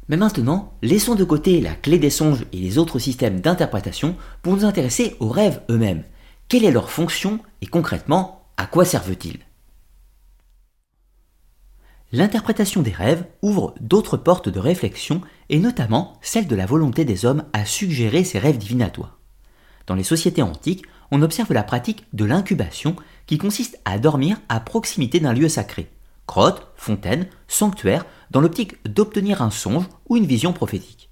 Mais 0.10 0.18
maintenant, 0.18 0.74
laissons 0.82 1.16
de 1.16 1.24
côté 1.24 1.62
la 1.62 1.74
clé 1.74 2.00
des 2.00 2.10
songes 2.10 2.46
et 2.52 2.58
les 2.58 2.78
autres 2.78 3.00
systèmes 3.00 3.40
d'interprétation 3.40 4.18
pour 4.42 4.58
nous 4.58 4.66
intéresser 4.66 5.16
aux 5.22 5.30
rêves 5.30 5.62
eux-mêmes. 5.70 6.04
Quelle 6.50 6.66
est 6.66 6.72
leur 6.72 6.92
fonction 6.92 7.40
et 7.62 7.66
concrètement, 7.66 8.44
à 8.58 8.66
quoi 8.66 8.84
servent-ils? 8.84 9.46
L'interprétation 12.13 12.82
des 12.82 12.91
rêves 12.91 13.26
ouvre 13.41 13.76
d'autres 13.82 14.15
portes 14.15 14.48
de 14.48 14.60
réflexion 14.60 15.22
et 15.50 15.60
notamment 15.60 16.17
celle 16.22 16.48
de 16.48 16.56
la 16.56 16.65
volonté 16.65 17.04
des 17.04 17.26
hommes 17.26 17.43
à 17.52 17.65
suggérer 17.65 18.24
ces 18.24 18.39
rêves 18.39 18.58
divinatoires. 18.58 19.20
Dans 19.88 19.96
les 19.96 20.04
sociétés 20.04 20.41
antiques, 20.41 20.86
on 21.12 21.22
observe 21.22 21.52
la 21.52 21.63
pratique 21.63 22.06
de 22.13 22.24
l'incubation 22.24 22.96
qui 23.26 23.38
consiste 23.38 23.80
à 23.84 24.00
dormir 24.00 24.38
à 24.48 24.62
proximité 24.62 25.20
d'un 25.20 25.34
lieu 25.34 25.50
sacré, 25.50 25.89
grotte, 26.28 26.67
fontaine, 26.78 27.28
sanctuaire, 27.50 28.06
dans 28.32 28.41
l'optique 28.41 28.76
d'obtenir 28.88 29.41
un 29.41 29.52
songe 29.52 29.86
ou 30.08 30.15
une 30.15 30.26
vision 30.26 30.54
prophétique. 30.54 31.10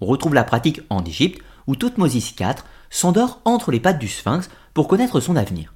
On 0.00 0.06
retrouve 0.06 0.34
la 0.34 0.44
pratique 0.44 0.80
en 0.90 1.04
Égypte 1.04 1.42
où 1.66 1.74
Toutmosis 1.74 2.34
IV 2.38 2.64
s'endort 2.88 3.40
entre 3.44 3.72
les 3.72 3.80
pattes 3.80 3.98
du 3.98 4.08
sphinx 4.08 4.48
pour 4.74 4.86
connaître 4.86 5.20
son 5.20 5.36
avenir. 5.36 5.74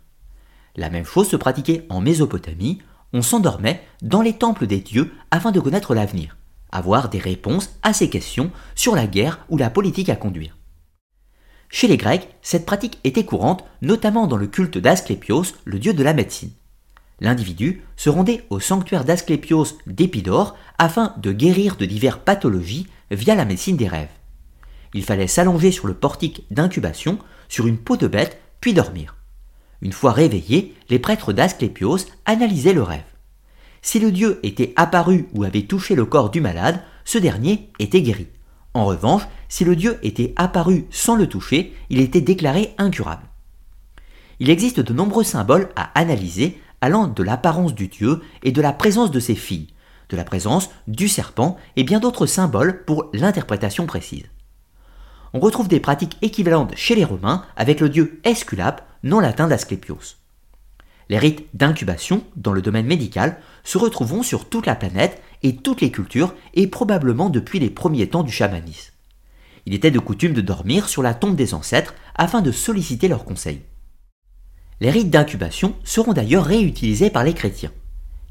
La 0.77 0.91
même 0.91 1.05
chose 1.05 1.29
se 1.29 1.37
pratiquait 1.37 1.87
en 1.89 2.01
Mésopotamie 2.01 2.81
on 3.15 3.23
s'endormait 3.23 3.81
dans 4.03 4.21
les 4.21 4.35
temples 4.35 4.67
des 4.67 4.81
dieux 4.81 5.13
afin 5.31 5.53
de 5.53 5.61
connaître 5.61 5.95
l'avenir, 5.95 6.37
avoir 6.73 7.09
des 7.09 7.21
réponses 7.21 7.71
à 7.83 7.93
ces 7.93 8.11
questions 8.11 8.51
sur 8.75 8.97
la 8.97 9.07
guerre 9.07 9.47
ou 9.49 9.57
la 9.57 9.71
politique 9.71 10.09
à 10.09 10.17
conduire. 10.17 10.59
Chez 11.71 11.87
les 11.87 11.97
Grecs, 11.97 12.29
cette 12.43 12.67
pratique 12.67 12.99
était 13.05 13.25
courante, 13.25 13.65
notamment 13.83 14.27
dans 14.27 14.37
le 14.37 14.49
culte 14.49 14.79
d'Asclépios, 14.79 15.45
le 15.65 15.79
dieu 15.79 15.95
de 15.95 16.03
la 16.03 16.13
médecine. 16.13 16.51
L'individu 17.21 17.83
se 17.97 18.11
rendait 18.11 18.45
au 18.51 18.59
sanctuaire 18.59 19.05
d'Asclépios 19.05 19.79
d'Épidore 19.87 20.57
afin 20.79 21.15
de 21.17 21.31
guérir 21.31 21.77
de 21.77 21.87
diverses 21.87 22.21
pathologies 22.25 22.89
via 23.13 23.37
la 23.37 23.45
médecine 23.45 23.77
des 23.77 23.89
rêves. 23.89 24.09
Il 24.93 25.05
fallait 25.05 25.29
s'allonger 25.29 25.71
sur 25.71 25.87
le 25.87 25.95
portique 25.95 26.47
d'incubation, 26.51 27.19
sur 27.49 27.69
une 27.69 27.79
peau 27.79 27.97
de 27.97 28.09
bête, 28.09 28.41
puis 28.61 28.75
dormir. 28.75 29.17
Une 29.85 29.93
fois 29.93 30.13
réveillés, 30.13 30.75
les 30.89 30.99
prêtres 30.99 31.35
d'Asclépios 31.35 31.99
analysaient 32.25 32.73
le 32.73 32.83
rêve. 32.83 33.05
Si 33.83 34.01
le 34.01 34.11
dieu 34.11 34.41
était 34.43 34.73
apparu 34.77 35.29
ou 35.35 35.45
avait 35.45 35.67
touché 35.67 35.95
le 35.95 36.07
corps 36.07 36.31
du 36.31 36.41
malade, 36.41 36.83
ce 37.05 37.19
dernier 37.19 37.71
était 37.79 38.01
guéri. 38.01 38.29
En 38.73 38.87
revanche, 38.87 39.23
si 39.51 39.63
le 39.63 39.77
dieu 39.77 39.99
était 40.03 40.33
apparu 40.37 40.87
sans 40.91 41.17
le 41.17 41.27
toucher, 41.27 41.75
il 41.91 42.01
était 42.01 42.23
déclaré 42.23 42.75
incurable. 42.79 43.27
Il 44.41 44.49
existe 44.49 44.81
de 44.81 44.95
nombreux 44.95 45.23
symboles 45.23 45.69
à 45.77 45.97
analyser 45.99 46.59
allant 46.81 47.07
de 47.07 47.23
l'apparence 47.23 47.75
du 47.75 47.89
dieu 47.89 48.23
et 48.43 48.53
de 48.53 48.63
la 48.63 48.73
présence 48.73 49.11
de 49.11 49.21
ses 49.21 49.35
filles, 49.35 49.69
de 50.09 50.17
la 50.17 50.25
présence 50.25 50.71
du 50.89 51.09
serpent 51.09 51.59
et 51.77 51.85
bien 51.85 52.01
d'autres 52.01 52.27
symboles 52.27 52.85
pour 52.87 53.11
l'interprétation 53.13 53.85
précise. 53.85 54.25
On 55.35 55.41
retrouve 55.41 55.69
des 55.69 55.81
pratiques 55.81 56.17
équivalentes 56.23 56.75
chez 56.75 56.95
les 56.95 57.05
Romains 57.05 57.45
avec 57.57 57.81
le 57.81 57.91
dieu 57.91 58.21
Esculape 58.25 58.83
non 59.05 59.21
latin 59.21 59.47
d'Asclepios. 59.47 60.17
Les 61.11 61.19
rites 61.19 61.47
d'incubation 61.53 62.25
dans 62.37 62.55
le 62.55 62.63
domaine 62.63 62.87
médical 62.87 63.39
se 63.63 63.77
retrouveront 63.77 64.23
sur 64.23 64.49
toute 64.49 64.67
la 64.67 64.75
planète 64.75 65.23
et 65.43 65.57
toutes 65.57 65.83
les 65.83 65.93
cultures 65.93 66.35
et 66.55 66.67
probablement 66.67 67.29
depuis 67.29 67.61
les 67.61 67.69
premiers 67.69 68.09
temps 68.09 68.23
du 68.23 68.33
chamanisme. 68.33 68.93
Il 69.67 69.75
était 69.75 69.91
de 69.91 69.99
coutume 69.99 70.33
de 70.33 70.41
dormir 70.41 70.89
sur 70.89 71.03
la 71.03 71.13
tombe 71.13 71.37
des 71.37 71.53
ancêtres 71.53 71.95
afin 72.15 72.41
de 72.41 72.51
solliciter 72.51 73.07
leurs 73.09 73.27
conseils. 73.27 73.61
Les 74.81 74.91
rites 74.91 75.11
d'incubation 75.11 75.75
seront 75.85 76.15
d'ailleurs 76.15 76.47
réutilisés 76.47 77.11
par 77.11 77.25
les 77.25 77.35
chrétiens. 77.35 77.73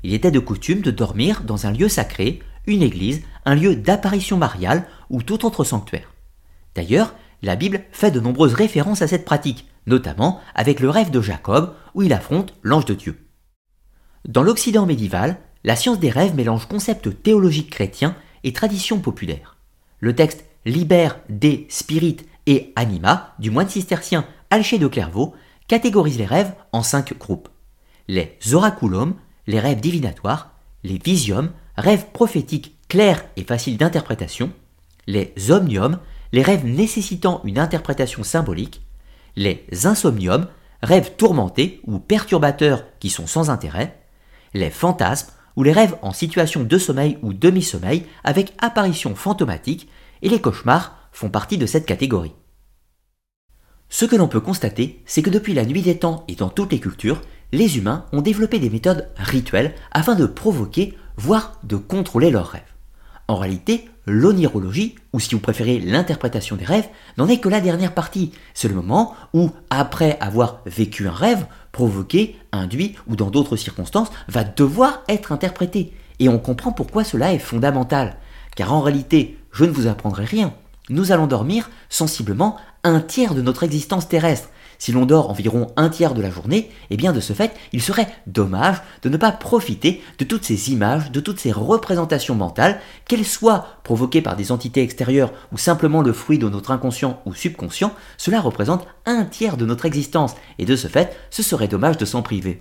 Il 0.02 0.14
était 0.14 0.32
de 0.32 0.40
coutume 0.40 0.82
de 0.82 0.92
dormir 0.92 1.44
dans 1.44 1.68
un 1.68 1.72
lieu 1.72 1.88
sacré, 1.88 2.42
une 2.66 2.82
église, 2.82 3.22
un 3.46 3.56
lieu 3.56 3.76
d'apparition 3.76 4.38
mariale 4.38 4.88
ou 5.10 5.22
tout 5.22 5.46
autre 5.46 5.64
sanctuaire. 5.64 6.14
D'ailleurs, 6.76 7.14
la 7.44 7.56
Bible 7.56 7.84
fait 7.92 8.12
de 8.12 8.20
nombreuses 8.20 8.54
références 8.54 9.02
à 9.02 9.08
cette 9.08 9.26
pratique, 9.26 9.68
notamment 9.86 10.40
avec 10.56 10.80
le 10.80 10.90
rêve 10.90 11.12
de 11.12 11.22
Jacob 11.22 11.74
où 11.94 12.02
il 12.02 12.14
affronte 12.14 12.54
l'ange 12.64 12.86
de 12.86 12.94
Dieu. 12.94 13.20
Dans 14.28 14.44
l'Occident 14.44 14.86
médiéval, 14.86 15.38
la 15.64 15.76
science 15.76 16.00
des 16.00 16.10
rêves 16.10 16.36
mélange 16.36 16.68
concepts 16.68 17.22
théologiques 17.24 17.70
chrétiens 17.70 18.16
et 18.44 18.54
traditions 18.54 19.00
populaires. 19.00 19.58
Le 20.00 20.16
texte 20.16 20.46
Liber 20.66 21.10
des 21.30 21.66
Spirit 21.70 22.18
et 22.46 22.74
Anima 22.76 23.34
du 23.40 23.52
moine 23.52 23.70
cistercien 23.70 24.26
Alché 24.50 24.78
de 24.78 24.88
Clairvaux 24.88 25.34
catégorise 25.68 26.18
les 26.18 26.26
rêves 26.26 26.54
en 26.72 26.84
cinq 26.84 27.18
groupes. 27.18 27.50
Les 28.08 28.38
oraculum, 28.54 29.16
les 29.48 29.60
rêves 29.60 29.80
divinatoires, 29.80 30.52
les 30.84 31.00
visiums, 31.04 31.52
rêves 31.78 32.08
prophétiques 32.14 32.78
clairs 32.88 33.24
et 33.38 33.44
faciles 33.44 33.78
d'interprétation, 33.78 34.52
les 35.08 35.34
omniums, 35.50 36.00
les 36.32 36.42
rêves 36.42 36.66
nécessitant 36.66 37.42
une 37.44 37.60
interprétation 37.60 38.24
symbolique, 38.24 38.82
les 39.36 39.66
insomniums, 39.86 40.48
rêves 40.82 41.16
tourmentés 41.16 41.82
ou 41.86 42.00
perturbateurs 42.00 42.86
qui 43.00 43.10
sont 43.10 43.28
sans 43.28 43.50
intérêt, 43.50 44.00
les 44.54 44.70
fantasmes 44.70 45.32
ou 45.56 45.64
les 45.64 45.72
rêves 45.72 45.96
en 46.02 46.14
situation 46.14 46.64
de 46.64 46.78
sommeil 46.78 47.18
ou 47.22 47.34
demi-sommeil 47.34 48.06
avec 48.24 48.54
apparition 48.60 49.16
fantomatique, 49.16 49.88
et 50.22 50.30
les 50.30 50.42
cauchemars 50.42 50.98
font 51.12 51.30
partie 51.30 51.58
de 51.58 51.66
cette 51.66 51.86
catégorie. 51.86 52.34
Ce 53.90 54.06
que 54.06 54.16
l'on 54.16 54.28
peut 54.28 54.40
constater, 54.40 55.04
c'est 55.06 55.22
que 55.22 55.30
depuis 55.30 55.54
la 55.54 55.66
nuit 55.66 55.84
des 55.84 56.00
temps 56.00 56.24
et 56.28 56.36
dans 56.36 56.50
toutes 56.50 56.72
les 56.72 56.80
cultures, 56.80 57.22
les 57.52 57.78
humains 57.78 58.06
ont 58.12 58.22
développé 58.22 58.58
des 58.58 58.72
méthodes 58.72 59.10
rituelles 59.16 59.76
afin 59.92 60.16
de 60.16 60.26
provoquer, 60.26 60.98
voire 61.18 61.60
de 61.64 61.76
contrôler 61.76 62.32
leurs 62.32 62.48
rêves. 62.48 62.73
En 63.28 63.38
réalité, 63.38 63.90
l'onirologie, 64.06 64.96
ou 65.14 65.20
si 65.20 65.34
vous 65.34 65.42
préférez 65.42 65.80
l'interprétation 65.80 66.56
des 66.56 66.66
rêves, 66.66 66.88
n'en 67.18 67.28
est 67.28 67.40
que 67.40 67.50
la 67.50 67.62
dernière 67.62 67.94
partie. 67.94 68.32
C'est 68.54 68.68
le 68.68 68.76
moment 68.76 69.16
où, 69.34 69.52
après 69.70 70.18
avoir 70.20 70.60
vécu 70.66 71.08
un 71.08 71.14
rêve, 71.14 71.46
provoqué, 71.72 72.38
induit 72.52 72.96
ou 73.08 73.16
dans 73.16 73.30
d'autres 73.30 73.56
circonstances, 73.56 74.12
va 74.28 74.44
devoir 74.44 75.04
être 75.08 75.32
interprété. 75.32 75.94
Et 76.20 76.30
on 76.30 76.40
comprend 76.40 76.72
pourquoi 76.72 77.04
cela 77.04 77.34
est 77.34 77.40
fondamental. 77.40 78.18
Car 78.56 78.74
en 78.74 78.82
réalité, 78.82 79.38
je 79.52 79.66
ne 79.66 79.72
vous 79.72 79.88
apprendrai 79.88 80.26
rien. 80.26 80.54
Nous 80.90 81.12
allons 81.12 81.28
dormir 81.28 81.70
sensiblement 81.90 82.58
un 82.84 83.00
tiers 83.00 83.36
de 83.36 83.42
notre 83.42 83.64
existence 83.64 84.10
terrestre. 84.10 84.50
Si 84.78 84.92
l'on 84.92 85.06
dort 85.06 85.30
environ 85.30 85.68
un 85.76 85.90
tiers 85.90 86.14
de 86.14 86.22
la 86.22 86.30
journée, 86.30 86.72
eh 86.90 86.98
bien 86.98 87.14
de 87.14 87.20
ce 87.20 87.34
fait, 87.34 87.54
il 87.72 87.82
serait 87.82 88.08
dommage 88.28 88.82
de 89.02 89.10
ne 89.10 89.18
pas 89.18 89.32
profiter 89.32 90.02
de 90.20 90.26
toutes 90.26 90.46
ces 90.46 90.72
images, 90.72 91.12
de 91.12 91.20
toutes 91.20 91.40
ces 91.40 91.52
représentations 91.52 92.36
mentales, 92.36 92.80
qu'elles 93.08 93.26
soient 93.26 93.66
provoquées 93.84 94.22
par 94.22 94.36
des 94.36 94.52
entités 94.52 94.82
extérieures 94.82 95.34
ou 95.52 95.58
simplement 95.58 96.02
le 96.02 96.14
fruit 96.14 96.40
de 96.40 96.50
notre 96.50 96.72
inconscient 96.72 97.22
ou 97.26 97.34
subconscient, 97.34 97.94
cela 98.18 98.42
représente 98.42 98.88
un 99.06 99.26
tiers 99.26 99.58
de 99.58 99.66
notre 99.66 99.86
existence, 99.86 100.36
et 100.60 100.66
de 100.66 100.76
ce 100.76 100.88
fait, 100.88 101.16
ce 101.30 101.44
serait 101.44 101.68
dommage 101.68 101.98
de 101.98 102.06
s'en 102.06 102.22
priver. 102.22 102.60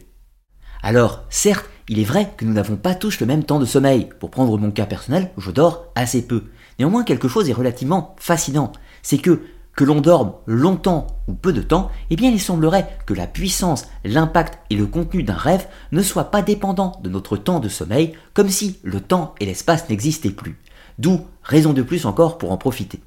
Alors, 0.82 1.24
certes, 1.30 1.68
il 1.88 2.00
est 2.00 2.04
vrai 2.04 2.32
que 2.36 2.44
nous 2.44 2.52
n'avons 2.52 2.76
pas 2.76 2.94
tous 2.94 3.20
le 3.20 3.26
même 3.26 3.44
temps 3.44 3.60
de 3.60 3.64
sommeil. 3.64 4.08
Pour 4.18 4.30
prendre 4.30 4.58
mon 4.58 4.70
cas 4.70 4.86
personnel, 4.86 5.30
je 5.36 5.50
dors 5.50 5.86
assez 5.94 6.26
peu. 6.26 6.44
Néanmoins, 6.78 7.04
quelque 7.04 7.28
chose 7.28 7.48
est 7.48 7.54
relativement 7.54 8.16
fascinant. 8.18 8.72
C'est 9.02 9.18
que 9.18 9.42
que 9.74 9.84
l'on 9.84 10.00
dorme 10.00 10.34
longtemps 10.46 11.06
ou 11.28 11.34
peu 11.34 11.52
de 11.52 11.62
temps, 11.62 11.90
eh 12.10 12.16
bien 12.16 12.30
il 12.30 12.40
semblerait 12.40 12.98
que 13.06 13.14
la 13.14 13.26
puissance, 13.26 13.86
l'impact 14.04 14.58
et 14.70 14.76
le 14.76 14.86
contenu 14.86 15.22
d'un 15.22 15.34
rêve 15.34 15.66
ne 15.92 16.02
soient 16.02 16.30
pas 16.30 16.42
dépendants 16.42 16.98
de 17.02 17.08
notre 17.08 17.36
temps 17.36 17.60
de 17.60 17.68
sommeil, 17.68 18.14
comme 18.34 18.50
si 18.50 18.78
le 18.82 19.00
temps 19.00 19.34
et 19.40 19.46
l'espace 19.46 19.88
n'existaient 19.88 20.30
plus. 20.30 20.58
D'où 20.98 21.20
raison 21.42 21.72
de 21.72 21.82
plus 21.82 22.06
encore 22.06 22.38
pour 22.38 22.52
en 22.52 22.56
profiter. 22.56 23.00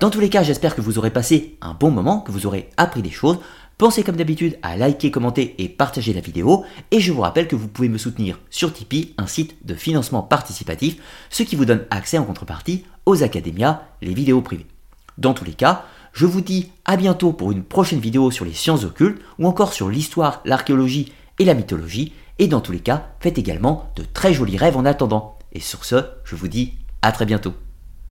Dans 0.00 0.10
tous 0.10 0.20
les 0.20 0.28
cas, 0.28 0.42
j'espère 0.44 0.76
que 0.76 0.80
vous 0.80 0.98
aurez 0.98 1.10
passé 1.10 1.56
un 1.60 1.74
bon 1.74 1.90
moment, 1.90 2.20
que 2.20 2.30
vous 2.30 2.46
aurez 2.46 2.70
appris 2.76 3.02
des 3.02 3.10
choses. 3.10 3.40
Pensez 3.78 4.04
comme 4.04 4.16
d'habitude 4.16 4.58
à 4.62 4.76
liker, 4.76 5.10
commenter 5.10 5.54
et 5.58 5.68
partager 5.68 6.12
la 6.12 6.20
vidéo. 6.20 6.64
Et 6.90 7.00
je 7.00 7.12
vous 7.12 7.22
rappelle 7.22 7.48
que 7.48 7.56
vous 7.56 7.66
pouvez 7.66 7.88
me 7.88 7.98
soutenir 7.98 8.38
sur 8.50 8.72
Tipeee, 8.72 9.14
un 9.18 9.26
site 9.26 9.56
de 9.66 9.74
financement 9.74 10.22
participatif, 10.22 10.98
ce 11.30 11.42
qui 11.42 11.56
vous 11.56 11.64
donne 11.64 11.84
accès 11.90 12.18
en 12.18 12.24
contrepartie 12.24 12.84
aux 13.06 13.24
académias, 13.24 13.82
les 14.02 14.14
vidéos 14.14 14.42
privées. 14.42 14.66
Dans 15.18 15.34
tous 15.34 15.44
les 15.44 15.52
cas, 15.52 15.84
je 16.12 16.26
vous 16.26 16.40
dis 16.40 16.70
à 16.84 16.96
bientôt 16.96 17.32
pour 17.32 17.50
une 17.50 17.64
prochaine 17.64 17.98
vidéo 17.98 18.30
sur 18.30 18.44
les 18.44 18.52
sciences 18.52 18.84
occultes 18.84 19.20
ou 19.38 19.46
encore 19.46 19.72
sur 19.72 19.88
l'histoire, 19.88 20.40
l'archéologie 20.44 21.12
et 21.40 21.44
la 21.44 21.54
mythologie. 21.54 22.12
Et 22.38 22.46
dans 22.46 22.60
tous 22.60 22.72
les 22.72 22.80
cas, 22.80 23.08
faites 23.18 23.36
également 23.36 23.90
de 23.96 24.04
très 24.04 24.32
jolis 24.32 24.56
rêves 24.56 24.76
en 24.76 24.84
attendant. 24.84 25.36
Et 25.52 25.60
sur 25.60 25.84
ce, 25.84 25.96
je 26.24 26.36
vous 26.36 26.48
dis 26.48 26.74
à 27.02 27.10
très 27.10 27.26
bientôt. 27.26 27.52